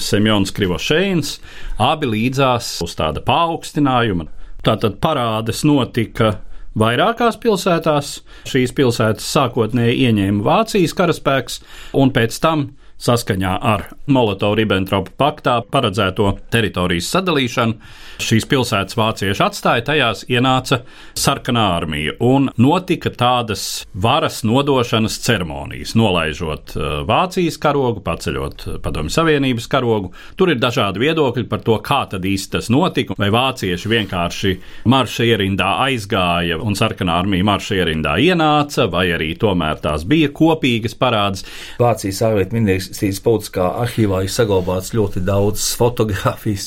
Semjons 0.00 0.52
Krivošēns, 0.56 1.34
abi 1.80 2.10
līdzās 2.14 2.76
uz 2.84 2.96
tāda 2.98 3.24
paaugstinājuma. 3.24 4.28
Tātad 4.64 4.98
parādes 5.00 5.62
notika 5.64 6.34
vairākās 6.78 7.38
pilsētās. 7.40 8.18
Šīs 8.50 8.74
pilsētas 8.76 9.30
sākotnēji 9.34 10.04
ieņēma 10.08 10.44
Vācijas 10.46 10.94
karaspēks, 10.98 11.60
un 11.96 12.12
pēc 12.14 12.36
tam 12.42 12.68
saskaņā 13.00 13.54
ar 13.72 13.86
Molotovu-Ribbentropa 14.10 15.14
paktā 15.18 15.56
paredzēto 15.72 16.34
teritorijas 16.52 17.08
sadalīšanu. 17.14 17.76
Šīs 18.20 18.44
pilsētas 18.50 18.98
vācieši 18.98 19.40
atstāja, 19.40 19.84
tajās 19.86 20.26
ienāca 20.28 20.82
sarkanā 21.16 21.62
armija 21.78 22.12
un 22.20 22.50
notika 22.60 23.08
tādas 23.08 23.86
varas 23.96 24.42
nodošanas 24.44 25.16
ceremonijas, 25.24 25.94
nolaižot 25.96 26.74
uh, 26.76 26.88
Vācijas 27.08 27.56
karogu, 27.62 28.02
paceļot 28.04 28.66
Padomju 28.84 29.14
Savienības 29.14 29.68
karogu. 29.72 30.12
Tur 30.36 30.52
ir 30.52 30.60
dažādi 30.60 31.00
viedokļi 31.00 31.46
par 31.48 31.64
to, 31.64 31.78
kā 31.84 32.02
tad 32.12 32.28
īsti 32.28 32.58
tas 32.58 32.68
notika, 32.72 33.16
vai 33.16 33.30
vācieši 33.32 33.92
vienkārši 33.94 34.54
marša 34.92 35.30
ierindā 35.30 35.70
aizgāja 35.86 36.60
un 36.60 36.76
sarkanā 36.76 37.16
armija 37.22 37.48
marša 37.48 37.80
ierindā 37.80 38.18
ienāca, 38.20 38.90
vai 38.92 39.06
arī 39.16 39.32
tomēr 39.40 39.80
tās 39.80 40.04
bija 40.04 40.28
kopīgas 40.36 40.98
parādes. 41.00 41.46
Vācijas 41.80 42.20
ārlietu 42.28 42.58
ministrs 42.58 42.89
Valstīs 42.90 43.20
politiskā 43.22 43.68
arhīvā 43.84 44.24
ir 44.26 44.32
saglabāts 44.34 44.90
ļoti 44.96 45.20
daudz 45.22 45.62
fotografijas, 45.78 46.64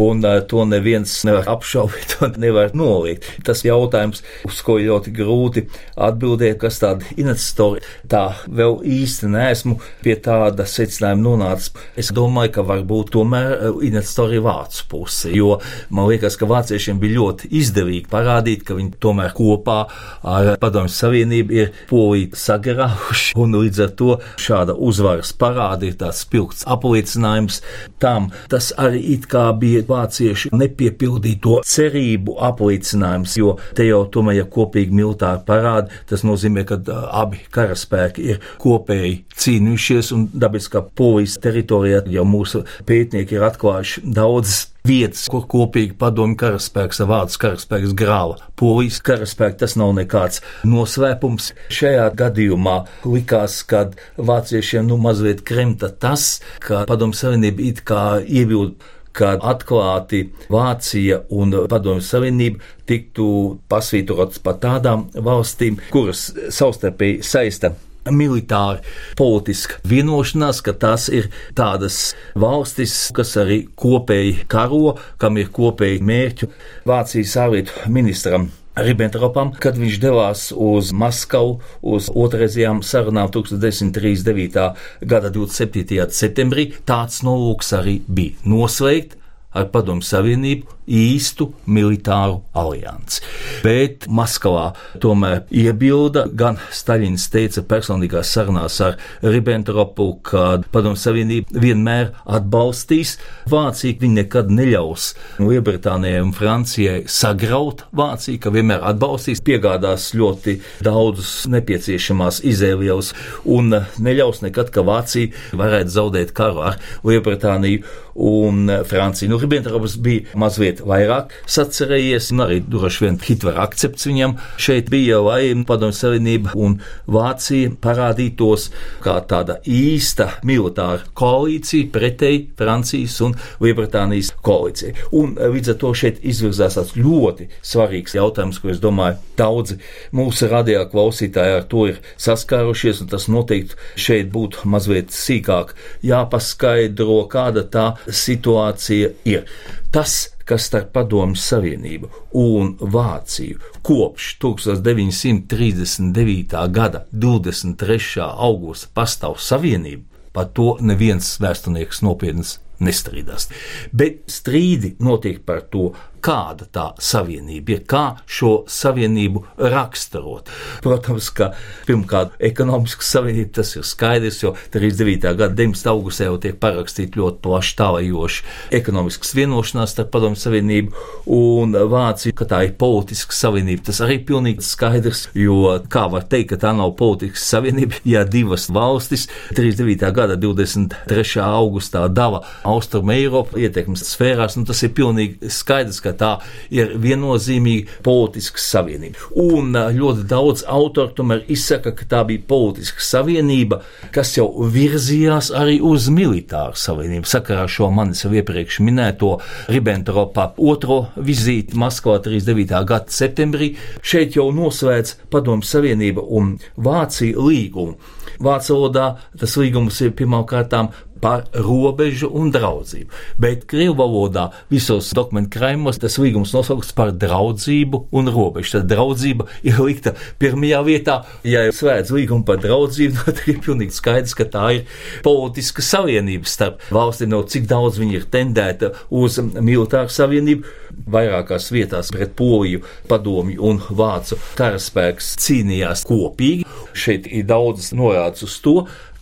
un 0.00 0.22
uh, 0.24 0.38
to 0.48 0.62
neviens 0.64 1.12
nevar 1.28 1.50
apšaubīt 1.52 2.14
un 2.24 2.38
nevar 2.40 2.72
noliegt. 2.72 3.28
Tas 3.44 3.60
jautājums, 3.66 4.22
uz 4.48 4.60
ko 4.64 4.78
ļoti 4.80 5.12
grūti 5.12 5.66
atbildēt, 6.00 6.56
kas 6.62 6.80
tāda 6.80 7.04
investori, 7.20 7.82
tā 8.08 8.22
vēl 8.48 8.78
īsti 8.96 9.28
neesmu 9.34 9.76
pie 10.00 10.16
tāda 10.24 10.64
secinājuma 10.64 11.26
nonācis. 11.26 11.76
Es 11.94 12.08
domāju, 12.16 12.54
ka 12.56 12.64
varbūt 12.72 13.12
tomēr 13.18 13.68
investori 13.84 14.40
vācu 14.40 14.88
pusi, 14.94 15.34
jo 15.36 15.58
man 15.92 16.08
liekas, 16.08 16.38
ka 16.40 16.48
vāciešiem 16.48 17.02
bija 17.02 17.18
ļoti 17.18 17.52
izdevīgi 17.60 18.08
parādīt, 18.10 18.64
ka 18.64 18.78
viņi 18.80 18.96
tomēr 19.04 19.36
kopā 19.36 19.82
ar 20.24 20.54
Padomju 20.62 20.96
Savienību 20.96 21.60
ir 21.60 21.76
poliju 21.92 22.32
sagrauši, 22.46 23.36
un 23.36 23.60
līdz 23.60 23.84
ar 23.84 23.94
to 24.00 24.18
šāda 24.40 24.80
uzvaras 24.88 25.36
parāda 25.36 25.65
parādi 25.66 25.90
ir 25.90 25.98
tāds 25.98 26.22
spilgts 26.24 26.64
apliecinājums 26.66 27.60
tam. 28.02 28.30
Tas 28.50 28.72
arī 28.78 29.02
it 29.16 29.26
kā 29.30 29.48
bija 29.58 29.82
vācieši 29.86 30.52
nepiepildīto 30.54 31.60
cerību 31.66 32.36
apliecinājums, 32.48 33.36
jo 33.40 33.56
te 33.76 33.86
jau 33.88 34.04
tomēr, 34.12 34.40
ja 34.40 34.46
kopīgi 34.46 34.94
militāri 34.94 35.42
parādi, 35.46 35.94
tas 36.08 36.24
nozīmē, 36.26 36.66
ka 36.68 36.80
abi 37.22 37.42
karaspēki 37.54 38.30
ir 38.32 38.40
kopēji 38.62 39.18
cīnījušies 39.36 40.12
un 40.16 40.28
dabiskā 40.32 40.84
polijas 40.96 41.38
teritorijā 41.42 42.04
jau 42.12 42.26
mūsu 42.28 42.64
pētnieki 42.86 43.38
ir 43.38 43.46
atklājuši 43.50 44.06
daudzas 44.16 44.66
vietas, 44.86 45.26
kur 45.32 45.46
kopīgi 45.50 45.96
padomju 45.98 46.38
karaspēks 46.40 47.02
ar 47.04 47.10
vācu 47.10 47.40
karaspēks 47.44 47.94
grāva. 47.98 48.38
Polijas 48.58 49.00
karaspēks 49.06 49.60
tas 49.62 49.76
nav 49.80 49.94
nekāds 49.98 50.42
nosvēpums. 50.66 51.52
Šajā 51.74 52.08
gadījumā 52.18 52.76
likās, 53.04 53.62
ka 53.68 53.88
vāciešiem 54.16 54.88
nu 54.90 55.00
mazliet 55.02 55.44
kremta 55.46 55.90
tas, 55.90 56.36
ka 56.64 56.84
padomju 56.88 57.18
savienība 57.22 57.66
it 57.70 57.82
kā 57.86 58.04
iebilda 58.22 58.94
kad 59.16 59.40
atklāti 59.48 60.26
Vācija 60.52 61.22
un 61.32 61.54
Padomju 61.70 62.04
Savienība 62.04 62.60
tiktu 62.88 63.28
pasvītrotas 63.70 64.42
par 64.44 64.58
tādām 64.60 65.06
valstīm, 65.14 65.80
kuras 65.88 66.28
savstarpēji 66.52 67.22
saista 67.24 67.72
militāri 68.12 68.84
politiska 69.18 69.80
vienošanās, 69.88 70.62
ka 70.64 70.74
tās 70.76 71.08
ir 71.12 71.30
tādas 71.56 72.14
valstis, 72.38 72.94
kas 73.16 73.36
arī 73.40 73.64
kopēji 73.78 74.46
karo, 74.50 74.96
kam 75.18 75.40
ir 75.40 75.50
kopēji 75.54 76.04
mērķi. 76.06 76.50
Vācijas 76.86 77.36
ārlietu 77.46 77.90
ministram 77.92 78.50
Ribbentropam, 78.76 79.54
kad 79.56 79.78
viņš 79.80 80.00
devās 80.02 80.48
uz 80.52 80.90
Maskavu 80.92 81.54
uz 81.80 82.10
otrreizējām 82.12 82.82
sarunām 82.84 83.30
1939. 83.32 84.66
gada 85.00 85.30
27. 85.32 86.10
septembrī. 86.12 86.68
Tāds 86.84 87.22
nolūks 87.24 87.72
arī 87.78 88.02
bija 88.04 88.36
noslēgt 88.44 89.16
ar 89.56 89.70
Padomu 89.72 90.04
Savienību 90.04 90.76
īstu 90.86 91.48
militāru 91.66 92.40
aliansi. 92.56 93.22
Bet 93.64 94.06
Maskavā 94.06 94.68
tomēr 95.02 95.42
iebilda, 95.50 96.26
gan 96.30 96.60
Staļins 96.74 97.26
teica 97.32 97.64
personīgās 97.66 98.30
sarunās 98.34 98.78
ar 98.84 98.96
Ribbentropu, 99.24 100.08
ka 100.26 100.44
Padomu 100.72 100.98
Savienība 101.00 101.60
vienmēr 101.62 102.12
atbalstīs 102.24 103.16
Vāciju, 103.50 103.98
viņi 104.02 104.20
nekad 104.22 104.50
neļaus 104.54 105.08
Lielbritānijai 105.42 106.22
un 106.24 106.32
Francijai 106.36 107.02
sagraut 107.10 107.84
Vāciju, 107.96 108.40
ka 108.42 108.54
vienmēr 108.54 108.86
atbalstīs, 108.92 109.42
piegādās 109.46 110.12
ļoti 110.16 110.58
daudzus 110.86 111.46
nepieciešamās 111.50 112.42
izēvielas 112.46 113.12
un 113.44 113.74
neļaus 113.74 114.42
nekad, 114.46 114.70
ka 114.74 114.86
Vācija 114.86 115.34
varētu 115.56 115.96
zaudēt 115.98 116.34
karu 116.36 116.62
ar 116.70 116.80
Lielbritāniju 117.06 118.05
un 118.16 118.70
Franciju. 118.88 119.30
Nu, 119.30 119.38
Ribbentrops 119.40 119.96
bija 120.02 120.36
mazliet 120.38 120.80
vairāk 120.86 121.34
sacerējies, 121.50 122.30
un 122.34 122.44
arī 122.46 122.60
droši 122.64 123.04
vien 123.04 123.18
Hitlera 123.22 123.64
akcepts 123.66 124.08
viņam 124.08 124.36
šeit 124.60 124.90
bija, 124.92 125.20
lai 125.24 125.52
Padomju 125.66 125.96
Savienība 125.96 126.54
un 126.56 126.78
Vācija 127.10 127.72
parādītos 127.82 128.70
kā 129.04 129.18
tāda 129.28 129.58
īsta 129.62 130.30
militāra 130.46 131.04
koalīcija 131.18 131.90
pretēji 131.94 132.42
Francijas 132.58 133.18
un 133.24 133.36
Lielbritānijas 133.62 134.32
koalīcijai. 134.46 134.94
Un 135.16 135.36
eh, 135.36 135.50
līdz 135.52 135.74
ar 135.74 135.80
to 135.82 135.92
šeit 135.96 136.22
izvirzās 136.26 136.78
tāds 136.78 136.96
ļoti 136.96 137.48
svarīgs 137.64 138.16
jautājums, 138.16 138.60
ko 138.62 138.72
es 138.72 138.80
domāju, 138.82 139.20
daudzi 139.38 139.78
mūsu 140.16 140.48
radio 140.50 140.84
klausītāji 140.90 141.58
ar 141.60 141.66
to 141.70 141.86
ir 141.90 142.00
saskārušies, 142.22 143.02
un 143.04 143.12
tas 143.12 143.28
noteikti 143.32 143.76
šeit 144.00 144.30
būtu 144.32 144.66
mazliet 144.70 145.12
sīkāk 145.14 145.74
jāpaskaidro, 146.06 147.20
kāda 147.32 147.66
tā 147.72 147.86
situācija 148.12 149.10
ir. 149.28 149.44
Tas 149.90 150.36
kas 150.46 150.68
starp 150.68 150.92
Padomju 150.94 151.36
Savienību 151.40 152.08
un 152.38 152.76
Vāciju 152.78 153.58
kopš 153.86 154.36
1939. 154.42 156.68
gada 156.70 157.06
23. 157.12 158.22
augusta 158.22 158.88
pastāv 158.94 159.38
savienība, 159.42 160.02
par 160.32 160.46
to 160.54 160.76
neviens 160.80 161.40
vēsturnieks 161.42 162.02
nopietns 162.06 162.58
nestrīdās. 162.78 163.48
Bet 163.92 164.30
strīdi 164.30 164.96
notiek 165.02 165.44
par 165.46 165.60
to, 165.72 165.92
kāda 166.26 166.66
tā 166.72 166.86
savienība 167.02 167.76
ir, 167.76 167.82
kā 167.88 168.04
šo 168.26 168.64
savienību 168.70 169.42
raksturot. 169.72 170.50
Protams, 170.82 171.30
ka 171.36 171.52
pirmkārt, 171.86 172.34
ekonomiska 172.42 173.06
savienība 173.06 173.60
tas 173.60 173.74
ir 173.76 173.86
skaidrs, 173.86 174.42
jo 174.42 174.54
39. 174.74 175.34
gada 175.38 175.54
19. 175.54 175.90
augustā 175.92 176.26
jau 176.26 176.38
tiek 176.42 176.58
parakstīta 176.62 177.20
ļoti 177.20 177.42
plaši 177.44 177.76
tālajoša 177.78 178.54
ekonomiskas 178.80 179.34
vienošanās 179.36 179.94
starp 179.94 180.10
Padomu 180.14 180.38
Savienību 180.40 181.06
un 181.36 181.76
Vāciju, 181.90 182.34
ka 182.36 182.48
tā 182.50 182.62
ir 182.66 182.74
politiska 182.78 183.36
savienība. 183.36 183.86
Tas 183.90 184.02
arī 184.04 184.18
pilnīgi 184.26 184.64
skaidrs, 184.66 185.26
jo 185.36 185.76
kā 185.92 186.06
var 186.12 186.26
teikt, 186.30 186.54
ka 186.54 186.60
tā 186.66 186.72
nav 186.76 186.96
politiska 186.98 187.42
savienība, 187.42 188.00
ja 188.08 188.24
divas 188.26 188.68
valstis 188.72 189.28
39. 189.54 190.10
gada 190.16 190.38
23. 190.40 191.38
augustā 191.44 192.06
dala 192.10 192.42
Austrum 192.66 193.10
Eiropu 193.14 193.60
ietekmes 193.62 194.04
sfērās, 194.10 194.58
nu 194.58 194.66
tas 194.68 194.82
ir 194.86 194.94
pilnīgi 194.96 195.50
skaidrs, 195.52 196.02
ka 196.02 196.15
tā 196.18 196.32
ir 196.74 196.94
viennozīmīga 197.02 198.00
politiska 198.06 198.62
savienība. 198.62 199.30
Un 199.42 199.72
ļoti 199.72 200.26
daudz 200.30 200.64
autoru 200.68 201.14
tomēr 201.16 201.44
izsaka, 201.52 201.92
ka 201.96 202.08
tā 202.10 202.22
bija 202.28 202.44
politiska 202.48 203.04
savienība, 203.04 203.80
kas 204.14 204.34
jau 204.36 204.48
virzījās 204.72 205.52
arī 205.56 205.78
uz 205.84 206.08
militāru 206.12 206.78
savienību. 206.78 207.28
Sakarā 207.30 207.66
šo 207.70 207.90
manis 207.94 208.24
jau 208.24 208.32
iepriekš 208.34 208.80
minēto 208.86 209.36
Ribbentropa 209.72 210.50
otro 210.56 211.06
vizīti 211.16 211.78
Maskavā 211.78 212.20
39. 212.24 212.84
gada 212.88 213.12
septembrī, 213.12 213.72
šeit 214.02 214.36
jau 214.38 214.50
noslēdz 214.54 215.16
Padomu 215.32 215.66
Savienība 215.66 216.24
un 216.24 216.56
Vācija 216.76 217.38
līgumu. 217.40 217.96
Vācu 218.42 218.74
valodā 218.74 219.06
tas 219.40 219.56
līgums 219.56 220.00
ir 220.04 220.12
pirmkārt 220.16 220.74
par 221.20 221.46
robežu 221.54 222.28
un 222.36 222.50
draudzību. 222.54 223.10
Bet 223.40 223.64
krievu 223.70 223.96
valodā 223.98 224.48
visos 224.72 225.08
dokumentu 225.16 225.56
krājumos 225.56 226.00
tas 226.02 226.18
līgums 226.20 226.52
nosaukts 226.54 226.94
par 226.96 227.12
draudzību 227.16 228.06
un 228.16 228.30
robežu. 228.32 228.76
Tad 228.76 228.88
draudzība 228.90 229.48
ir 229.66 229.80
likta 229.82 230.14
pirmajā 230.40 230.82
vietā. 230.86 231.18
Ja 231.46 231.64
ir 231.66 231.74
slēdz 231.76 232.12
līgumu 232.16 232.46
par 232.48 232.60
draudzību, 232.62 233.22
tad 233.26 233.42
ir 233.50 233.60
pilnīgi 233.64 233.96
skaidrs, 233.96 234.36
ka 234.36 234.48
tā 234.52 234.66
ir 234.78 235.00
politiska 235.26 235.84
savienība 235.84 236.48
starp 236.50 236.84
valstīm, 236.94 237.32
no 237.32 237.42
cik 237.46 237.68
daudz 237.70 238.00
viņi 238.02 238.20
ir 238.20 238.28
tendēta 238.32 238.92
uz 239.14 239.40
militāru 239.40 240.12
savienību. 240.12 240.76
Vairākās 241.12 241.68
vietās 241.74 242.08
pret 242.14 242.32
Poliju, 242.38 242.80
Padomju 243.10 243.60
un 243.68 243.82
Vācu 243.98 244.38
karaspēks 244.56 245.34
cīnījās 245.44 246.06
kopīgi. 246.08 246.64
Šeit 246.96 247.28
ir 247.28 247.44
daudz 247.48 247.92
norādes 247.96 248.46
uz 248.46 248.56
to, 248.64 248.78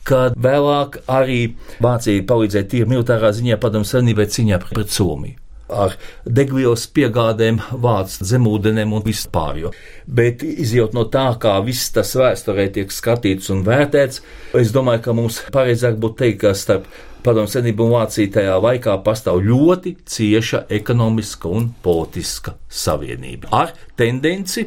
kad 0.08 0.36
vēlāk 0.40 1.00
arī 1.10 1.54
Vācija 1.84 2.24
palīdzēja 2.28 2.68
tīri 2.70 2.90
militārā 2.90 3.32
ziņā 3.34 3.58
padomu 3.62 3.88
savienībai 3.88 4.28
cīņā 4.30 4.60
pret 4.66 4.92
Somiju. 4.92 5.40
Ar 5.74 5.94
degvielas 6.28 6.84
piegādēm, 6.92 7.56
vācu 7.80 8.26
zemūdenēm 8.28 8.92
un 8.94 9.02
vispār. 9.06 9.70
Bet 10.04 10.44
izjūt 10.44 10.92
no 10.94 11.06
tā, 11.08 11.24
kā 11.40 11.56
viss 11.64 11.88
tas 11.94 12.12
vēsturē 12.20 12.68
tiek 12.76 12.92
skatīts 12.92 13.48
un 13.50 13.64
vērtēts, 13.64 14.20
es 14.60 14.74
domāju, 14.76 15.06
ka 15.06 15.16
mums 15.16 15.40
pareizāk 15.54 15.96
būtu 16.02 16.20
teikt, 16.20 16.40
ka 16.44 16.52
starp 16.58 16.86
Padomu 17.24 17.48
Savienību 17.48 17.86
un 17.86 17.94
Vāciju 17.94 18.32
tajā 18.34 18.58
laikā 18.60 18.98
pastāv 19.06 19.40
ļoti 19.46 19.94
cieša 20.04 20.66
ekonomiska 20.76 21.48
un 21.48 21.70
politiska 21.82 22.58
savienība 22.68 23.48
ar 23.56 23.72
tendenci 23.96 24.66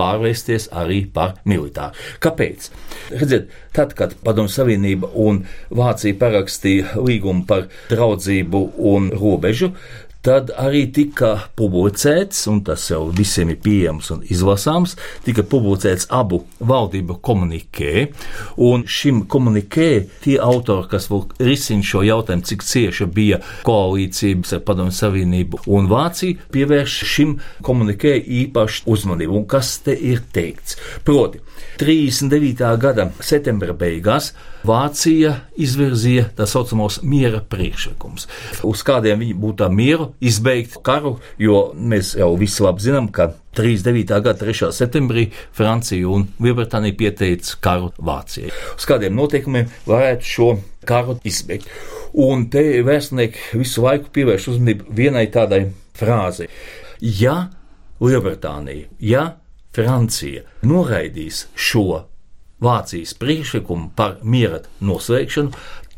pārvērsties 0.00 0.68
arī 0.82 1.02
par 1.14 1.36
militāru. 1.48 1.96
Kāpēc? 2.22 2.70
Redziet, 3.12 3.50
tad, 3.76 3.96
kad 3.98 4.14
Padomu 4.24 4.52
Savienība 4.52 5.10
un 5.18 5.42
Vācija 5.74 6.16
parakstīja 6.20 6.96
līgumu 7.00 7.46
par 7.48 7.68
draudzību 7.90 8.62
un 8.92 9.10
robežu, 9.16 9.72
tad 10.22 10.52
arī 10.54 10.84
tika 10.94 11.32
publicēts, 11.58 12.44
un 12.50 12.62
tas 12.66 12.84
jau 12.90 13.08
visiem 13.14 13.50
ir 13.52 13.58
pieejams 13.62 14.10
un 14.14 14.22
izlasāms, 14.30 14.94
tika 15.26 15.42
publicēts 15.42 16.06
abu 16.14 16.42
valdību 16.62 17.18
komunikē, 17.26 18.06
un 18.62 18.86
šim 18.86 19.24
komunikē 19.30 19.90
tie 20.22 20.38
autori, 20.42 20.86
kas 20.92 21.08
risina 21.42 21.86
šo 21.86 22.04
jautājumu, 22.06 22.46
cik 22.46 22.62
cieša 22.66 23.08
bija 23.10 23.40
koalīcijas 23.66 24.54
ar 24.56 24.62
Padomu 24.66 24.94
Savienību 24.94 25.64
un 25.74 25.90
Vāciju, 25.90 26.38
pievērš 26.54 26.98
šim 27.12 27.36
komunikē 27.66 28.14
īpašu 28.42 28.86
uzmanību. 28.94 29.42
Un 29.42 29.48
kas 29.50 29.74
te 29.82 29.96
ir 29.96 30.22
teikts? 30.32 30.78
Proti, 31.06 31.42
39. 31.82 32.62
gada 32.78 33.10
septembra 33.24 33.74
beigās 33.74 34.32
Vācija 34.62 35.32
izvirzīja 35.58 36.28
tā 36.38 36.46
saucamos 36.46 37.00
miera 37.02 37.40
priekšlikumus, 37.42 38.28
uz 38.62 38.82
kādiem 38.86 39.24
viņi 39.24 39.34
būtu 39.42 39.66
mieru 39.74 40.11
izbeigt 40.20 40.78
karu, 40.84 41.16
jo 41.38 41.72
mēs 41.76 42.14
jau 42.18 42.32
visi 42.40 42.64
labi 42.64 42.84
zinām, 42.84 43.08
ka 43.14 43.30
39. 43.56 44.20
gada 44.24 44.34
3. 44.40 44.70
septembrī 44.72 45.26
Francija 45.52 46.08
un 46.08 46.26
Lielbritānija 46.40 46.96
pieteica 46.98 47.58
karu 47.64 47.90
Vācijai. 48.00 48.52
Uz 48.76 48.86
kādiem 48.88 49.16
noteikumiem 49.16 49.68
varētu 49.86 50.30
šo 50.34 50.48
karu 50.88 51.18
izbeigt. 51.28 51.68
Un 52.12 52.46
te 52.52 52.64
vēstnieki 52.84 53.60
visu 53.60 53.84
laiku 53.84 54.12
pievērš 54.12 54.48
uzmanību 54.54 54.96
vienai 54.96 55.26
tādai 55.32 55.66
frāzei. 55.96 56.48
Ja 57.00 57.50
Lielbritānija, 58.02 58.88
ja 59.00 59.26
Francija 59.72 60.42
noraidīs 60.68 61.46
šo 61.54 62.04
Vācijas 62.62 63.16
priekšlikumu 63.18 63.90
par 63.96 64.20
miera 64.22 64.60
noslēgšanu, 64.84 65.50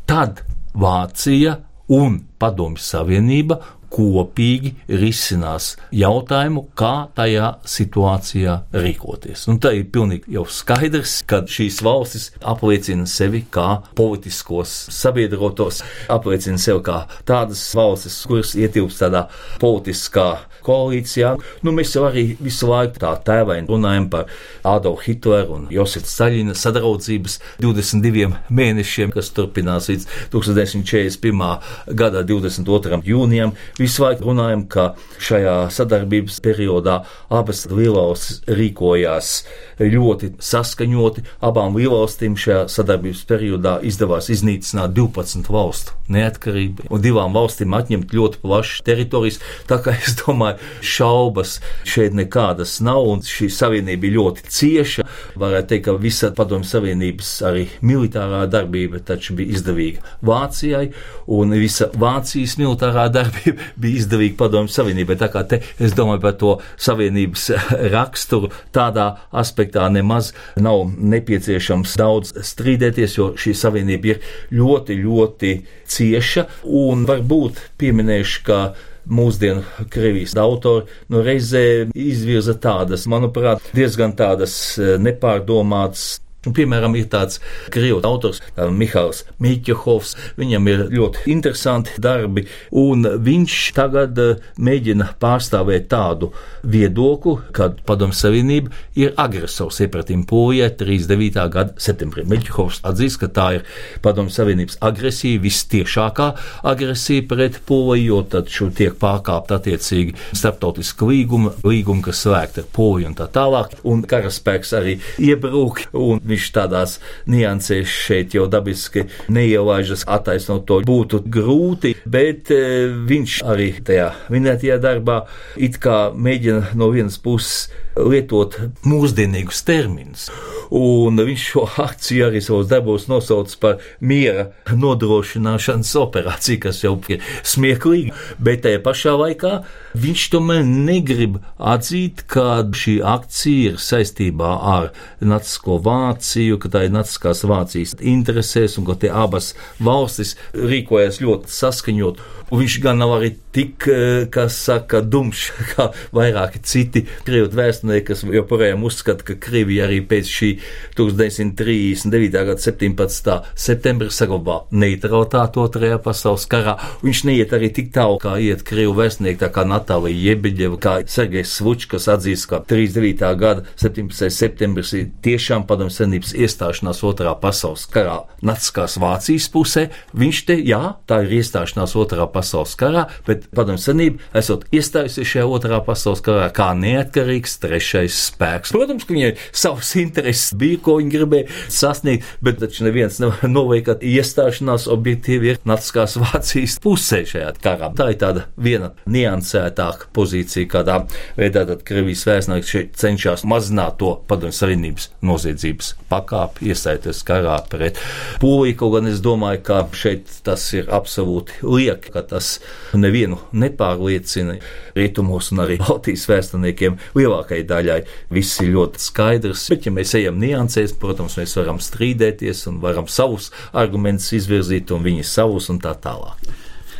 tad 0.09 0.41
Vācija 0.73 1.59
un 1.93 2.17
Padomju 2.41 2.81
Savienība 2.81 3.59
kopīgi 3.95 4.73
risinās 4.91 5.73
jautājumu, 5.95 6.65
kā 6.77 7.07
tajā 7.15 7.51
situācijā 7.69 8.57
rīkoties. 8.75 9.45
Un 9.51 9.59
tā 9.63 9.71
ir 9.77 9.87
pilnīgi 9.93 10.35
jau 10.35 10.45
skaidrs, 10.51 11.21
ka 11.29 11.43
šīs 11.49 11.81
valstis 11.85 12.29
apliecina 12.43 13.07
sevi 13.09 13.45
kā 13.51 13.81
politiskos 13.97 14.73
sabiedrotos, 14.93 15.81
apliecina 16.11 16.59
sevi 16.61 16.83
kā 16.89 17.05
tādas 17.27 17.63
valstis, 17.77 18.19
kuras 18.27 18.55
ietilpst 18.59 19.03
tādā 19.05 19.25
politiskā 19.61 20.29
koalīcijā. 20.65 21.35
Nu, 21.65 21.73
mēs 21.75 21.93
jau 21.95 22.05
arī 22.09 22.25
visu 22.41 22.69
laiku 22.69 22.99
tā 23.03 23.13
tēvaini 23.25 23.69
runājam 23.69 24.09
par 24.11 24.31
Adolfu 24.65 25.05
Hitleru 25.09 25.59
un 25.59 25.67
Josifu 25.73 26.09
Staļina 26.09 26.55
sadraudzības 26.57 27.37
22 27.63 28.31
mēnešiem, 28.49 29.13
kas 29.15 29.31
turpinās 29.35 29.89
līdz 29.91 30.07
1941. 30.33 31.95
gada 31.97 32.23
22. 32.25 33.01
jūnijam 33.05 33.53
visu 33.85 34.03
laiku 34.03 34.29
runājam, 34.29 34.65
ka 34.67 34.87
šajā 35.21 35.55
sadarbības 35.73 36.41
periodā 36.43 36.99
abas 37.33 37.65
lielvalstis 37.69 38.41
rīkojās 38.49 39.31
ļoti 39.79 40.33
saskaņoti. 40.43 41.25
Abām 41.45 41.77
lielvalstīm 41.77 42.37
šajā 42.39 42.65
sadarbības 42.71 43.23
periodā 43.29 43.77
izdevās 43.85 44.31
iznīcināt 44.33 44.95
12 44.97 45.51
valstu 45.53 45.95
neatkarību 46.11 46.89
un 46.93 47.01
divām 47.01 47.33
valstīm 47.35 47.73
atņemt 47.77 48.13
ļoti 48.15 48.41
plašas 48.43 48.83
teritorijas. 48.85 49.39
Tā 49.69 49.79
kā 49.83 49.95
es 49.97 50.17
domāju, 50.21 50.59
šaubas 50.85 51.59
šeit 51.87 52.15
nekādas 52.17 52.77
nav 52.85 53.05
un 53.09 53.23
šī 53.25 53.49
savienība 53.53 54.09
ir 54.09 54.17
ļoti 54.19 54.47
cieša. 54.57 55.07
Varētu 55.39 55.71
teikt, 55.71 55.85
ka 55.87 55.97
visa 56.01 56.31
padomju 56.35 56.69
savienības 56.69 57.31
arī 57.45 57.67
militārā 57.85 58.45
darbība 58.51 59.01
taču 59.05 59.35
bija 59.37 59.57
izdevīga 59.57 60.15
Vācijai 60.25 60.87
un 61.35 61.55
visa 61.59 61.89
Vācijas 61.93 62.57
militārā 62.61 63.07
darbība 63.17 63.71
bija 63.81 64.01
izdevīga 64.01 64.37
padomju 64.39 64.73
savienībai. 64.73 65.17
Tā 65.19 65.29
kā 65.33 65.43
te 65.47 65.61
es 65.81 65.95
domāju 65.97 66.23
par 66.23 66.35
to 66.39 66.55
savienības 66.81 67.47
raksturu 67.95 68.51
tādā 68.75 69.11
aspektā 69.35 69.87
nemaz 69.93 70.31
nav 70.61 70.87
nepieciešams 70.95 71.95
daudz 71.99 72.35
strīdēties, 72.53 73.19
jo 73.19 73.31
šī 73.39 73.55
savienība 73.57 74.15
ir 74.15 74.27
ļoti, 74.55 74.99
ļoti 75.03 75.55
cieša 75.95 76.47
un 76.81 77.07
varbūt 77.09 77.63
pieminēšu, 77.81 78.43
ka 78.45 78.59
mūsdienu 79.05 79.87
Krievijas 79.93 80.33
autori 80.41 80.87
nu, 81.13 81.21
reizē 81.25 81.91
izvirza 81.93 82.55
tādas, 82.57 83.05
manuprāt, 83.09 83.61
diezgan 83.77 84.15
tādas 84.17 84.55
nepārdomātas 84.79 86.15
Un, 86.45 86.53
piemēram, 86.55 86.95
ir 86.97 87.07
tāds 87.09 87.39
krievu 87.73 88.01
autors, 88.05 88.41
Mihāls 88.55 89.23
Mīķehovs. 89.41 90.13
Viņam 90.39 90.69
ir 90.69 90.83
ļoti 90.93 91.25
interesanti 91.33 91.95
darbi, 92.01 92.45
un 92.75 93.05
viņš 93.25 93.55
tagad 93.75 94.19
mēģina 94.61 95.11
pārstāvēt 95.21 95.89
tādu 95.91 96.31
viedokli, 96.63 97.37
ka 97.55 97.71
Padomju 97.87 98.17
Savienība 98.17 98.73
ir 98.99 99.13
agresors 99.21 99.81
iepratīm 99.85 100.25
Polijai 100.29 100.71
39. 100.77 101.47
gada 101.53 101.75
septembrī. 101.81 102.25
Mīķehovs 102.29 102.81
atzīst, 102.85 103.19
ka 103.23 103.31
tā 103.33 103.47
ir 103.57 103.65
Padomju 104.05 104.33
Savienības 104.35 104.79
agresija, 104.85 105.41
vistiešākā 105.43 106.29
agresija 106.67 107.25
pret 107.29 107.61
Poliju, 107.65 108.05
jo 108.05 108.21
tad 108.29 108.51
šo 108.53 108.69
tiek 108.75 108.97
pārkāpt 109.01 109.53
attiecīgi 109.55 110.15
starptautiska 110.35 111.07
līguma, 111.09 111.55
līguma, 111.65 112.03
kas 112.05 112.21
slēgta 112.25 112.61
ar 112.61 112.69
Poliju 112.75 113.09
un 113.11 113.17
tā 113.17 113.27
tālāk, 113.33 113.73
un 113.87 114.03
karaspēks 114.05 114.75
arī 114.77 114.97
iebrūk. 115.21 115.85
Un 115.95 116.21
viņš 116.35 116.51
tādās 116.55 116.97
niansēs 117.31 117.87
šeit 117.87 118.35
jau 118.35 118.45
dabiski 118.51 119.07
neielaižas, 119.31 120.05
attaisnot 120.07 120.65
to 120.67 120.81
būtu 120.85 121.23
grūti, 121.31 121.95
bet 122.05 122.51
e, 122.53 122.91
viņš 123.07 123.39
arī 123.47 123.71
tajā 123.85 124.11
minētajā 124.33 124.77
darbā 124.83 125.23
it 125.55 125.79
kā 125.81 126.11
mēģina 126.13 126.75
no 126.75 126.91
vienas 126.93 127.17
puses 127.21 127.69
lietot 127.95 128.57
mūsdienīgus 128.85 129.63
terminus. 129.65 130.27
Un 130.75 131.19
viņš 131.21 131.43
šo 131.51 131.63
akciju 131.83 132.25
arī 132.27 132.41
savos 132.43 132.69
darbos 132.71 133.05
nosauc 133.07 133.51
par 133.61 133.83
miera 133.99 134.49
nodrošināšanas 134.71 135.93
operāciju, 136.01 136.61
kas 136.65 136.81
jau 136.83 136.95
ir 137.11 137.23
smieklīgi, 137.45 138.13
bet 138.41 138.63
tajā 138.65 138.81
pašā 138.85 139.13
laikā 139.19 139.53
viņš 140.01 140.27
tomēr 140.33 140.65
negrib 140.65 141.37
atzīt, 141.59 142.25
ka 142.31 142.65
šī 142.75 142.97
akcija 143.05 143.75
ir 143.75 143.81
saistībā 143.81 144.55
ar 144.75 144.89
Nacisko 145.21 145.77
Vāciju, 145.85 146.59
ka 146.61 146.71
tā 146.73 146.85
ir 146.87 146.95
Naciskās 146.95 147.45
Vācijas 147.47 147.95
interesēs 148.01 148.79
un 148.81 148.89
ka 148.89 148.97
tie 148.99 149.13
abas 149.13 149.53
valstis 149.79 150.35
rīkojas 150.53 151.21
ļoti 151.23 151.53
saskaņot. 151.53 152.25
Un 152.51 152.61
viņš 152.61 152.77
gan 152.83 152.99
nav 153.01 153.15
arī 153.17 153.31
tik, 153.55 153.87
eh, 153.87 154.25
kas 154.31 154.57
saka, 154.67 154.99
dumšs 155.01 155.51
kā 155.71 155.87
vairāki 156.15 156.59
citi 156.67 157.05
krievu 157.25 157.49
vēstnieki, 157.55 158.05
kas 158.09 158.23
joprojām 158.27 158.83
uzskata, 158.85 159.23
ka 159.25 159.37
Krievija 159.41 159.87
arī 159.87 160.01
pēc 160.05 160.29
šī 160.29 160.49
1939. 160.97 162.35
gada 162.35 162.59
17. 162.61 163.31
septembra 163.55 164.11
saglabā 164.11 164.59
neutralitāti 164.75 165.61
otrajā 165.63 165.99
pasaules 166.03 166.47
karā. 166.51 166.75
Viņš 167.05 167.23
neiet 167.29 167.55
arī 167.55 167.71
tik 167.73 167.93
tālu, 167.95 168.19
kā 168.21 168.35
iet 168.43 168.65
krievu 168.67 168.97
vēstnieki, 168.99 169.39
tā 169.41 169.49
kā 169.55 169.65
Natālija 169.67 170.33
Jebeģeva, 170.33 170.79
kā 170.81 170.95
Sergejs 171.07 171.55
Svučs, 171.55 171.87
kas 171.91 172.09
atzīst, 172.11 172.49
ka 172.51 172.61
39. 172.67 173.31
gada 173.39 173.65
17. 173.79 174.29
septembris 174.33 174.93
ir 174.97 175.09
tiešām 175.25 175.65
padomju 175.69 175.95
senības 175.95 176.35
iestāšanās 176.35 177.01
otrā 177.07 177.33
pasaules 177.39 177.87
karā 177.91 178.19
Naciskās 178.45 178.99
Vācijas 179.01 179.47
pusē. 179.53 179.87
Viņš 180.17 180.45
te, 180.49 180.59
jā, 180.59 180.81
tā 181.07 181.23
ir 181.25 181.39
iestāšanās 181.39 181.95
otrā 181.97 182.27
pasaules 182.35 182.75
karā, 182.79 183.05
bet 183.27 183.47
padomju 183.55 183.81
senība 183.81 184.35
esot 184.37 184.65
iestājusies 184.75 185.31
šajā 185.31 185.47
otrā 185.57 185.79
pasaules 185.85 186.23
karā 186.25 186.49
kā 186.55 186.71
neatkarīgs 186.77 187.57
trešais 187.63 188.19
spēks. 188.29 188.73
Protams, 188.75 189.07
ka 189.07 189.15
viņai 189.15 189.31
savas 189.55 189.93
intereses 190.01 190.53
bija, 190.59 190.81
ko 190.85 190.97
viņi 190.99 191.13
gribēja 191.15 191.61
sasniegt, 191.71 192.27
bet 192.45 192.59
taču 192.61 192.85
neviens 192.87 193.19
nevar 193.23 193.49
noveikt, 193.49 193.87
ka 193.87 193.97
iestāšanās 194.05 194.87
objektīvi 194.91 195.53
ir 195.53 195.61
Naciskās 195.67 196.17
Vācijas 196.23 196.77
pusē 196.83 197.23
šajā 197.29 197.53
karā. 197.63 197.91
Tā 197.97 198.09
ir 198.13 198.19
tāda 198.21 198.45
viena 198.61 198.91
niansētāka 199.09 200.09
pozīcija, 200.15 200.69
kādā 200.71 200.99
veidā 201.39 201.65
tad 201.69 201.83
Krievijas 201.87 202.25
vēstnieks 202.27 202.71
šeit 202.71 202.95
cenšas 202.99 203.45
mazināt 203.47 203.99
to 204.01 204.15
padomju 204.29 204.55
savienības 204.55 205.09
noziedzības 205.25 205.93
pakāpi, 206.11 206.71
iesaistīties 206.71 207.23
karā 207.27 207.57
pret 207.69 207.99
Poliju, 208.41 208.77
kaut 208.79 208.95
gan 208.97 209.09
es 209.09 209.21
domāju, 209.23 209.61
ka 209.65 209.81
šeit 209.95 210.31
tas 210.45 210.63
ir 210.75 210.89
absolūti 210.93 211.61
lieki, 211.63 212.13
ka 212.13 212.24
tas 212.29 212.55
nevienu 212.97 213.39
nepārliecina 213.53 214.57
rietumos 214.97 215.51
un 215.53 215.63
arī 215.65 215.79
Baltijas 215.81 216.27
vēsturniekiem 216.29 216.99
lielākajai 217.17 217.67
daļai 217.69 218.01
viss 218.35 218.61
ir 218.63 218.73
ļoti 218.75 219.01
skaidrs. 219.05 219.65
Bet, 219.71 219.87
ja 219.87 219.95
mēs 219.95 220.15
ejam 220.19 220.39
niansēs, 220.41 220.95
protams, 220.99 221.37
mēs 221.39 221.55
varam 221.59 221.81
strīdēties 221.83 222.65
un 222.71 222.81
varam 222.83 223.09
savus 223.11 223.51
argumentus 223.73 224.33
izvirzīt 224.37 224.93
un 224.95 225.05
viņi 225.05 225.25
savus 225.27 225.71
un 225.73 225.81
tā 225.83 225.95
tālāk. 226.01 226.55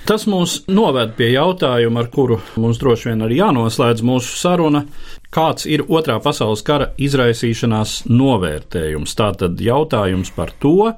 Tas 0.06 0.28
mūs 0.30 0.60
noved 0.70 1.16
pie 1.18 1.32
jautājuma, 1.32 2.04
ar 2.04 2.12
kuru 2.14 2.36
mums 2.62 2.78
droši 2.78 3.10
vien 3.10 3.26
arī 3.26 3.40
jānoslēdz 3.40 4.04
mūsu 4.06 4.36
saruna. 4.38 4.84
Kāds 5.34 5.66
ir 5.66 5.82
otrā 5.90 6.20
pasaules 6.22 6.62
kara 6.68 6.92
izraisīšanās 7.02 8.04
novērtējums? 8.12 9.16
Tātad 9.18 9.58
jautājums 9.66 10.30
par 10.36 10.54
to, 10.62 10.92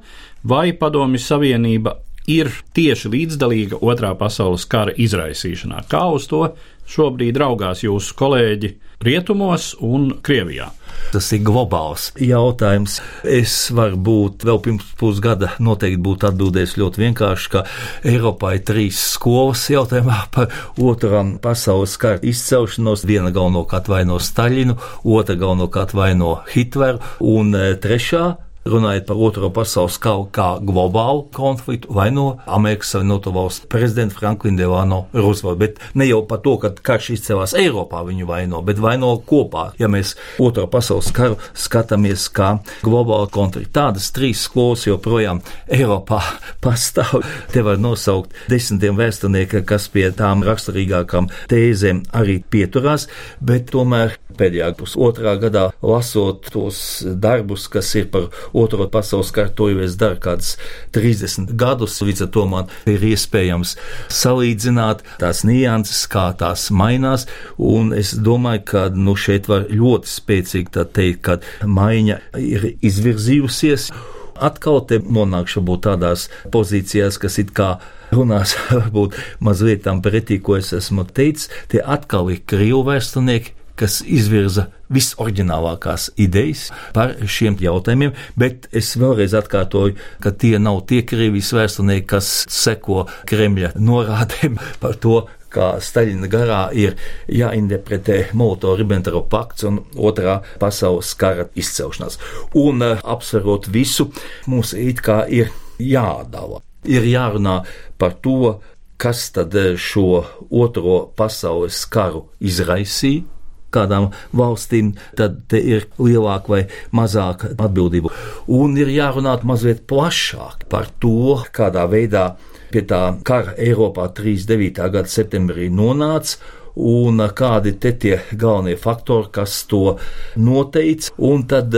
vai 0.44 0.74
Padomju 0.76 1.24
Savienība 1.24 1.96
ir 2.28 2.52
tieši 2.76 3.12
līdzdalīga 3.14 3.80
otrā 3.82 4.12
pasaules 4.20 4.68
kara 4.70 4.94
izraisīšanā. 4.94 5.86
Kā 5.90 6.04
uz 6.12 6.28
to 6.28 6.44
šobrīd 6.88 7.40
raugās 7.40 7.86
jūsu 7.86 8.16
kolēģi 8.20 8.74
Rietumos 9.04 9.76
un 9.86 10.10
Krievijā? 10.26 10.72
Tas 11.14 11.28
ir 11.36 11.44
globāls 11.46 12.10
jautājums. 12.20 12.98
Es 13.24 13.54
varbūt 13.76 14.44
vēl 14.48 14.58
pirms 14.66 14.88
pusgada 15.00 15.52
noteikti 15.64 16.02
būtu 16.04 16.28
atbildējis 16.32 16.74
ļoti 16.82 17.04
vienkārši, 17.04 17.52
ka 17.54 17.64
Eiropā 18.10 18.56
ir 18.58 18.66
trīs 18.68 19.04
skolas 19.14 19.68
jautājumā 19.72 20.18
par 20.34 20.50
otrā 20.82 21.22
pasaules 21.44 21.94
kara 22.02 22.20
izcelšanos. 22.26 23.06
Viena 23.08 23.32
galvenokārt 23.36 23.88
vaino 23.92 24.18
Staļinu, 24.20 24.76
otra 25.06 25.38
galvenokārt 25.40 25.94
vaino 25.96 26.40
Hitleru 26.50 27.00
un 27.24 27.54
e, 27.56 27.70
trešā 27.80 28.26
runājot 28.68 29.08
par 29.08 29.22
Otro 29.28 29.50
pasaules 29.54 29.98
karu 30.02 30.28
kā 30.34 30.48
globālu 30.64 31.26
konfliktu, 31.36 31.92
vai 31.94 32.10
no 32.14 32.38
Amerikas 32.46 32.94
Savienoto 32.94 33.32
Valstu 33.36 33.68
prezidenta 33.72 34.16
Franklina 34.20 34.58
Delano 34.58 35.06
Roosevelt, 35.14 35.60
bet 35.60 35.80
ne 35.98 36.08
jau 36.08 36.22
par 36.28 36.42
to, 36.46 36.56
ka 36.62 36.72
karš 36.90 37.10
izcēlās 37.16 37.56
Eiropā 37.58 38.04
viņu 38.08 38.28
vaino, 38.30 38.62
bet 38.66 38.82
vaino 38.84 39.14
kopā. 39.28 39.72
Ja 39.80 39.90
mēs 39.92 40.16
Otro 40.44 40.68
pasaules 40.72 41.12
karu 41.16 41.40
skatāmies 41.58 42.28
kā 42.34 42.58
globālu 42.86 43.30
konfliktu, 43.34 43.74
tādas 43.80 44.12
trīs 44.16 44.46
skolas 44.48 44.88
joprojām 44.88 45.42
Eiropā 45.68 46.22
pastāv. 46.66 47.26
Te 47.54 47.64
var 47.66 47.82
nosaukt 47.82 48.36
desmitiem 48.52 49.00
vēsturnieku, 49.00 49.64
kas 49.68 49.90
pie 49.94 50.10
tām 50.16 50.46
raksturīgākām 50.48 51.32
tēzēm 51.52 52.06
arī 52.18 52.40
pieturās, 52.52 53.08
bet 53.44 53.72
tomēr 53.74 54.18
pēdējā 54.38 54.72
pusotrā 54.78 55.36
gadā 55.42 55.68
lasot 55.82 56.50
tos 56.54 56.80
darbus, 57.04 57.68
kas 57.72 57.90
ir 57.98 58.10
par 58.14 58.30
otro 58.58 58.88
pasaules 58.92 59.32
karu, 59.36 59.54
to 59.58 59.70
jau 59.72 59.84
es 59.86 59.98
daru 60.00 60.20
kādus 60.24 60.56
30 60.96 61.54
gadus. 61.60 62.00
Līdz 62.04 62.26
ar 62.28 62.32
to 62.36 62.46
man 62.50 62.72
ir 62.90 63.04
iespējams 63.12 63.76
salīdzināt 64.14 65.04
tās 65.22 65.44
nianses, 65.48 66.06
kā 66.12 66.30
tās 66.40 66.70
mainās. 66.72 67.28
Un 67.58 67.94
es 67.96 68.14
domāju, 68.14 68.66
ka 68.72 68.86
nu, 68.96 69.18
šeit 69.18 69.50
var 69.52 69.68
ļoti 69.72 70.14
spēcīgi 70.14 70.86
teikt, 70.94 71.24
ka 71.26 71.68
maiņa 71.68 72.22
ir 72.42 72.72
izvirzījusies. 72.86 73.92
Atkal 74.38 74.84
te 74.86 75.00
nonākšu 75.02 75.64
būt 75.66 75.88
tādās 75.88 76.28
pozīcijās, 76.54 77.18
kas 77.18 77.40
it 77.42 77.54
kā 77.58 77.78
runās 78.14 78.54
varbūt 78.70 79.18
mazliet 79.44 79.86
tam 79.88 80.04
pretī, 80.06 80.40
ko 80.42 80.60
es 80.60 80.74
esmu 80.78 81.08
teicis. 81.10 81.50
Tie 81.72 81.82
atkal 81.82 82.30
ir 82.34 82.44
krievu 82.46 82.84
vēsturnieki, 82.88 83.56
kas 83.78 84.00
izvirza 84.06 84.68
visoriģinālākās 84.94 86.12
idejas 86.22 86.68
par 86.96 87.16
šiem 87.28 87.58
jautājumiem, 87.62 88.14
bet 88.40 88.70
es 88.76 88.94
vēlreiz 89.00 89.36
atkārtoju, 89.38 89.98
ka 90.24 90.32
tie 90.32 90.56
nav 90.62 90.84
tie 90.90 91.04
Krievijas 91.08 91.54
vēsturnieki, 91.56 92.08
kas 92.10 92.32
seko 92.52 93.06
Kremļa 93.30 93.74
norādēm 93.78 94.60
par 94.84 94.98
to, 95.04 95.26
kā 95.54 95.78
Staļina 95.82 96.28
garā 96.32 96.62
ir 96.76 96.98
jāinterpretē 97.32 98.34
Molotovu-Ribbentropa 98.38 99.30
pakts 99.32 99.68
un 99.70 99.80
otrā 99.96 100.42
pasaules 100.62 101.14
kara 101.20 101.48
izcelšanās. 101.58 102.20
Un 102.60 102.84
uh, 102.84 102.98
apsverot 103.04 103.70
visu, 103.72 104.10
mums 104.52 104.74
it 104.78 105.02
kā 105.06 105.24
ir 105.32 105.54
jādala. 105.80 106.62
Ir 106.88 107.08
jārunā 107.08 107.62
par 108.00 108.20
to, 108.24 108.58
kas 108.98 109.30
tad 109.34 109.56
eh, 109.56 109.76
šo 109.78 110.24
otro 110.50 111.00
pasaules 111.18 111.84
karu 111.92 112.24
izraisīja, 112.42 113.26
kādām 113.74 114.12
valstīm, 114.38 114.94
tad 115.20 115.54
ir 115.58 115.88
lielāka 116.00 116.54
vai 116.54 116.62
mazāka 116.96 117.54
atbildība. 117.56 118.14
Un 118.48 118.78
ir 118.80 118.92
jārunā 118.94 119.38
mazliet 119.48 119.86
plašāk 119.90 120.68
par 120.72 120.92
to, 121.02 121.42
kādā 121.56 121.88
veidā 121.92 122.30
pie 122.72 122.84
tā 122.88 123.02
kara 123.28 123.56
Eiropā 123.58 124.10
39. 124.16 124.88
gada 124.92 125.12
septembrī 125.12 125.70
nonāca 125.72 126.40
un 126.78 127.22
kādi 127.34 127.74
te 127.82 127.92
tie 127.98 128.20
galvenie 128.38 128.78
faktori, 128.78 129.32
kas 129.34 129.64
to 129.70 129.98
noteica. 130.38 131.12
Un 131.18 131.46
tad, 131.50 131.74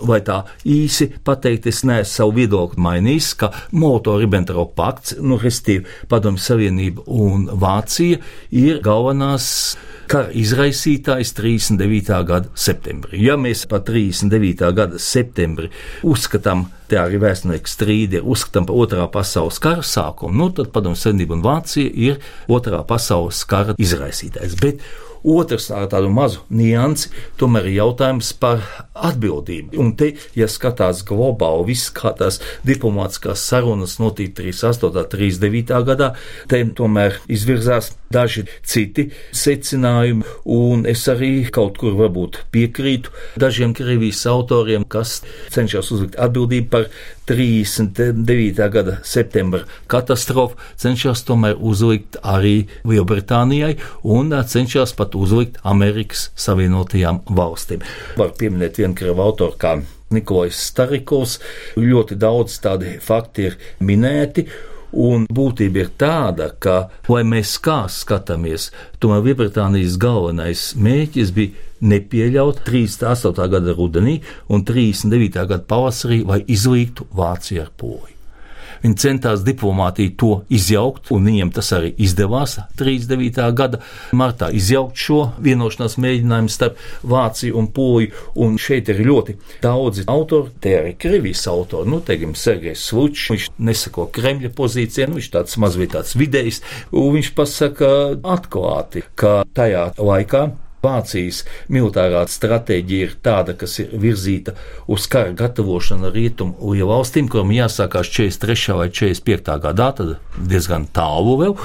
vai 0.00 0.20
tā 0.24 0.40
īsi 0.64 1.10
pateikt, 1.24 1.68
es 1.68 1.84
neesmu 1.84 2.14
savu 2.14 2.36
viedokli 2.38 2.82
mainījis, 2.82 3.32
ka 3.38 3.52
Molotovu-Ribbentropa 3.76 4.74
pakts, 4.78 5.18
nu, 5.20 5.38
restīvi 5.40 5.84
Padomju 6.08 6.42
Savienība 6.42 7.04
un 7.06 7.48
Vācija 7.60 8.22
ir 8.50 8.80
galvenās 8.84 9.76
kara 10.08 10.32
izraisītājs 10.36 11.34
39. 11.36 12.18
gada 12.28 12.50
septembrī. 12.58 13.20
Ja 13.24 13.36
mēs 13.40 13.64
par 13.70 13.84
39. 13.86 14.70
gada 14.76 15.00
septembri 15.02 15.70
uzskatām, 16.06 16.66
te 16.88 16.98
arī 17.00 17.20
vēsturnieks 17.22 17.76
strīdi, 17.76 18.22
uzskatām 18.24 18.68
par 18.68 18.78
otrā 18.80 19.08
pasaules 19.12 19.60
kara 19.62 19.84
sākumu, 19.84 20.34
nu, 20.40 20.48
tad 20.56 20.72
Padomju 20.74 20.98
Savienība 20.98 21.36
un 21.36 21.44
Vācija 21.44 21.92
ir 21.92 22.22
otrā 22.48 22.80
pasaules 22.88 23.42
kara 23.48 23.76
izraisītājs. 23.78 24.56
Bet 24.62 24.84
Otrs 25.24 25.70
ar 25.74 25.88
tādu 25.90 26.10
mazu 26.12 26.44
niansi, 26.50 27.10
tomēr 27.40 27.68
ir 27.70 27.78
jautājums 27.80 28.32
par 28.40 28.62
atbildību. 28.94 29.76
Un 29.80 29.92
te, 29.98 30.12
ja 30.38 30.48
skatās 30.50 31.04
globāli, 31.06 31.70
viss 31.72 31.92
kā 31.94 32.12
tās 32.18 32.40
diplomātiskās 32.66 33.44
sarunas 33.50 33.98
notika 34.02 34.42
38. 34.42 35.06
39. 35.14 35.82
gadā, 35.88 36.12
te 36.50 36.62
tomēr 36.78 37.18
izvirzās 37.30 37.92
daži 38.12 38.46
citi 38.64 39.08
secinājumi, 39.36 40.24
un 40.54 40.86
es 40.88 41.04
arī 41.12 41.32
kaut 41.52 41.78
kur 41.80 41.96
varbūt 41.98 42.42
piekrītu 42.54 43.12
dažiem 43.40 43.74
Krievijas 43.76 44.24
autoriem, 44.30 44.86
kas 44.88 45.20
cenšas 45.52 45.92
uzlikt 45.94 46.18
atbildību 46.20 46.70
par 46.72 46.88
39. 47.28 48.68
gada 48.72 48.96
septembra 49.04 49.66
katastrofu, 49.92 50.56
cenšas 50.80 51.26
tomēr 51.28 51.58
uzlikt 51.60 52.16
arī 52.24 52.62
Lielbritānijai 52.88 53.74
un 54.08 54.32
cenšas 54.32 54.94
pat 54.96 55.17
uzlikt 55.18 55.60
Amerikas 55.66 56.28
Savienotajām 56.38 57.22
valstīm. 57.34 57.84
Var 58.18 58.34
pieminēt 58.38 58.80
vienu 58.80 58.96
krievu 58.98 59.24
autoru 59.24 59.58
kā 59.60 59.76
Nikolais 60.14 60.56
Starikovs, 60.70 61.38
ļoti 61.76 62.16
daudz 62.18 62.58
tādi 62.64 62.96
fakti 63.04 63.50
ir 63.50 63.58
minēti. 63.84 64.48
Un 64.88 65.26
būtība 65.28 65.82
ir 65.82 65.88
tāda, 66.00 66.46
ka, 66.64 66.86
lai 67.12 67.20
mēs 67.28 67.58
kā 67.60 67.82
skatāmies, 67.92 68.70
tomēr 69.02 69.26
Lielbritānijas 69.26 69.98
galvenais 70.00 70.70
mērķis 70.80 71.34
bija 71.36 71.66
nepieļaut 71.92 72.64
38. 72.64 73.48
gada 73.52 73.76
rudenī 73.76 74.22
un 74.48 74.64
39. 74.64 75.44
gada 75.44 75.64
pavasarī, 75.68 76.22
lai 76.24 76.40
izlīgtu 76.48 77.10
Vāciju 77.12 77.66
ar 77.66 77.74
poju. 77.76 78.17
Viņi 78.82 78.98
centās 79.02 79.42
diplomātiju 79.46 80.14
to 80.18 80.32
izjaukt, 80.54 81.10
un 81.14 81.26
viņiem 81.28 81.52
tas 81.54 81.70
arī 81.76 81.92
izdevās 82.00 82.58
39. 82.78 83.48
gada 83.58 83.80
martā 84.16 84.50
izjaukt 84.54 84.98
šo 84.98 85.20
vienošanās 85.44 85.98
mēģinājumu 86.00 86.52
starp 86.52 86.78
Vāciju 87.08 87.58
un 87.58 87.70
Poliju. 87.74 88.14
Un 88.38 88.58
šeit 88.60 88.90
ir 88.92 89.02
ļoti 89.06 89.36
daudzi 89.62 90.06
autori, 90.10 90.54
te 90.62 90.76
arī 90.78 90.94
Krievijas 91.00 91.46
autori, 91.50 91.90
nu, 91.90 92.00
teiksim, 92.04 92.36
Sergejs 92.38 92.86
Slučs, 92.90 93.26
viņš 93.32 93.50
nesako 93.58 94.08
Kremļa 94.14 94.52
pozīcijai, 94.56 95.08
nu, 95.10 95.18
viņš 95.18 95.32
tāds 95.34 95.58
mazliet 95.60 95.94
tāds 95.96 96.14
vidējs, 96.18 96.62
un 96.92 97.12
viņš 97.18 97.34
pasaka 97.36 97.92
atklāti, 98.36 99.04
ka 99.18 99.42
tajā 99.56 99.90
laikā 99.98 100.48
Vācijas 100.84 101.42
militārā 101.72 102.20
stratēģija 102.30 103.06
ir 103.08 103.14
tāda, 103.24 103.54
kas 103.58 103.78
ir 103.82 103.94
virzīta 103.98 104.54
uz 104.86 105.08
kara 105.10 105.32
gatavošanu 105.38 106.12
rietumu 106.14 106.74
valstīm, 106.88 107.28
kurām 107.30 107.50
jāsākās 107.56 108.10
43. 108.14 108.76
vai 108.78 108.88
45. 108.94 109.56
gadā, 109.64 109.88
tad 109.98 110.14
diezgan 110.38 110.86
tālu 110.94 111.34
vēl. 111.42 111.56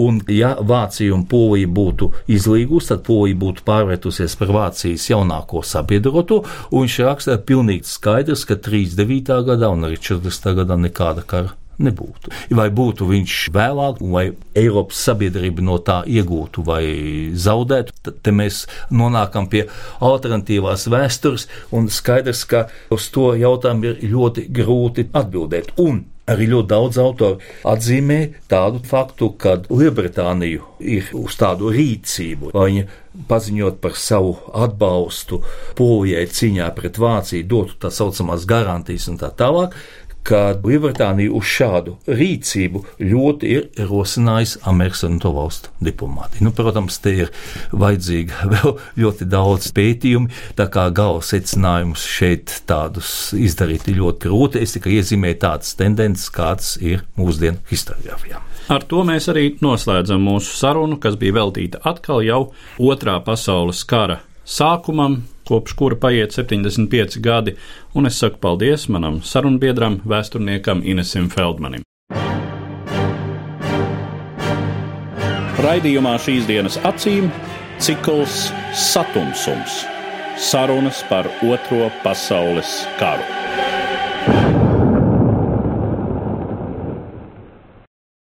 Un, 0.00 0.22
ja 0.32 0.54
Vācija 0.60 1.14
un 1.14 1.26
Polija 1.28 1.68
būtu 1.68 2.10
izlīgusi, 2.32 2.92
tad 2.94 3.04
Polija 3.06 3.36
būtu 3.42 3.66
pārvērtusies 3.68 4.38
par 4.40 4.54
Vācijas 4.56 5.10
jaunāko 5.12 5.60
sabiedroto, 5.64 6.42
viņš 6.72 7.00
raksta 7.04 7.36
pilnīgi 7.44 7.88
skaidrs, 7.90 8.46
ka 8.48 8.56
39. 8.56 9.44
gadā 9.50 9.70
un 9.74 9.90
arī 9.90 10.00
40. 10.00 10.56
gadā 10.62 10.80
nekāda 10.80 11.26
kara 11.28 11.52
nebūtu. 11.78 12.32
Vai 12.54 12.68
būtu 12.74 13.08
viņš 13.10 13.36
vēlāk, 13.54 14.00
vai 14.14 14.24
Eiropas 14.54 15.02
sabiedrība 15.08 15.64
no 15.64 15.78
tā 15.82 16.00
iegūtu 16.06 16.64
vai 16.66 16.84
zaudētu, 17.34 17.94
tad 18.04 18.32
mēs 18.34 18.64
nonākam 18.94 19.48
pie 19.50 19.66
alternatīvās 20.04 20.88
vēstures, 20.92 21.48
un 21.74 21.90
skaidrs, 21.92 22.44
ka 22.48 22.66
uz 22.94 23.10
to 23.14 23.32
jautājumu 23.38 23.94
ir 23.94 24.10
ļoti 24.14 24.48
grūti 24.54 25.08
atbildēt. 25.12 25.74
Un 25.82 26.04
Arī 26.24 26.46
ļoti 26.48 26.68
daudz 26.70 26.96
autoru 27.02 27.36
atzīmē 27.68 28.16
tādu 28.48 28.78
faktu, 28.88 29.26
ka 29.36 29.58
Lielbritānija 29.68 30.62
ir 30.80 31.10
uz 31.20 31.34
tādu 31.36 31.68
rīcību, 31.74 32.54
viņa 32.56 32.84
paziņot 33.28 33.76
par 33.82 33.98
savu 34.00 34.32
atbalstu 34.56 35.42
Polijai 35.76 36.24
cīņā 36.24 36.70
pret 36.78 36.96
Vāciju, 37.02 37.44
dotu 37.50 37.76
tā 37.84 37.92
saucamās 37.92 38.48
garantijas 38.48 39.04
un 39.12 39.20
tā 39.20 39.28
tālāk, 39.36 39.76
ka 40.24 40.40
Lielbritānija 40.64 41.32
uz 41.36 41.48
šādu 41.48 41.96
rīcību 42.08 42.82
ļoti 43.02 43.50
ir 43.52 43.66
rosinājusi 43.90 44.62
Amerikas 44.70 45.04
Savienoto 45.04 45.34
Valstu 45.36 45.72
diplomātiju. 45.84 46.46
Nu, 46.46 46.54
protams, 46.56 46.98
te 47.04 47.12
ir 47.24 47.32
vajadzīga 47.72 48.46
vēl 48.54 48.74
ļoti 49.04 49.28
daudz 49.30 49.70
pētījumu, 49.76 50.32
tā 50.58 50.68
kā 50.72 50.88
gala 50.96 51.20
secinājumus 51.24 52.06
šeit 52.08 52.58
tādus 52.68 53.34
izdarīt 53.36 53.88
ir 53.90 54.00
ļoti 54.00 54.28
grūti. 54.28 54.64
Es 54.64 54.76
tikai 54.76 54.96
iezīmēju 54.98 55.40
tādas 55.44 55.76
tendences, 55.78 56.30
kādas 56.32 56.74
ir 56.80 57.04
mūsdienu 57.20 57.60
historiografijā. 57.70 58.40
Ar 58.72 58.84
to 58.88 59.02
mēs 59.04 59.28
arī 59.28 59.50
noslēdzam 59.60 60.22
mūsu 60.24 60.54
sarunu, 60.56 60.96
kas 61.00 61.18
bija 61.20 61.36
veltīta 61.36 61.82
atkal 61.84 62.24
jau 62.24 62.46
otrā 62.80 63.18
pasaules 63.26 63.82
kara 63.84 64.22
sākumam, 64.48 65.20
kopš 65.48 65.76
kura 65.78 65.96
paiet 66.00 66.32
75 66.36 67.20
gadi, 67.20 67.56
un 67.94 68.06
es 68.06 68.18
saku 68.18 68.40
paldies 68.40 68.88
manam 68.88 69.20
sarunbiedram, 69.22 70.00
vēsturniekam 70.08 70.82
Inesim 70.84 71.30
Feldmanim. 71.32 71.84
Raidījumā 75.64 76.18
šīs 76.20 76.48
dienas 76.48 76.76
acīm 76.84 77.30
cikls 77.80 78.50
Satumsums- 78.74 79.84
sarunas 80.50 81.04
par 81.08 81.30
Otro 81.42 81.90
pasaules 82.02 82.82
karu. 82.98 83.73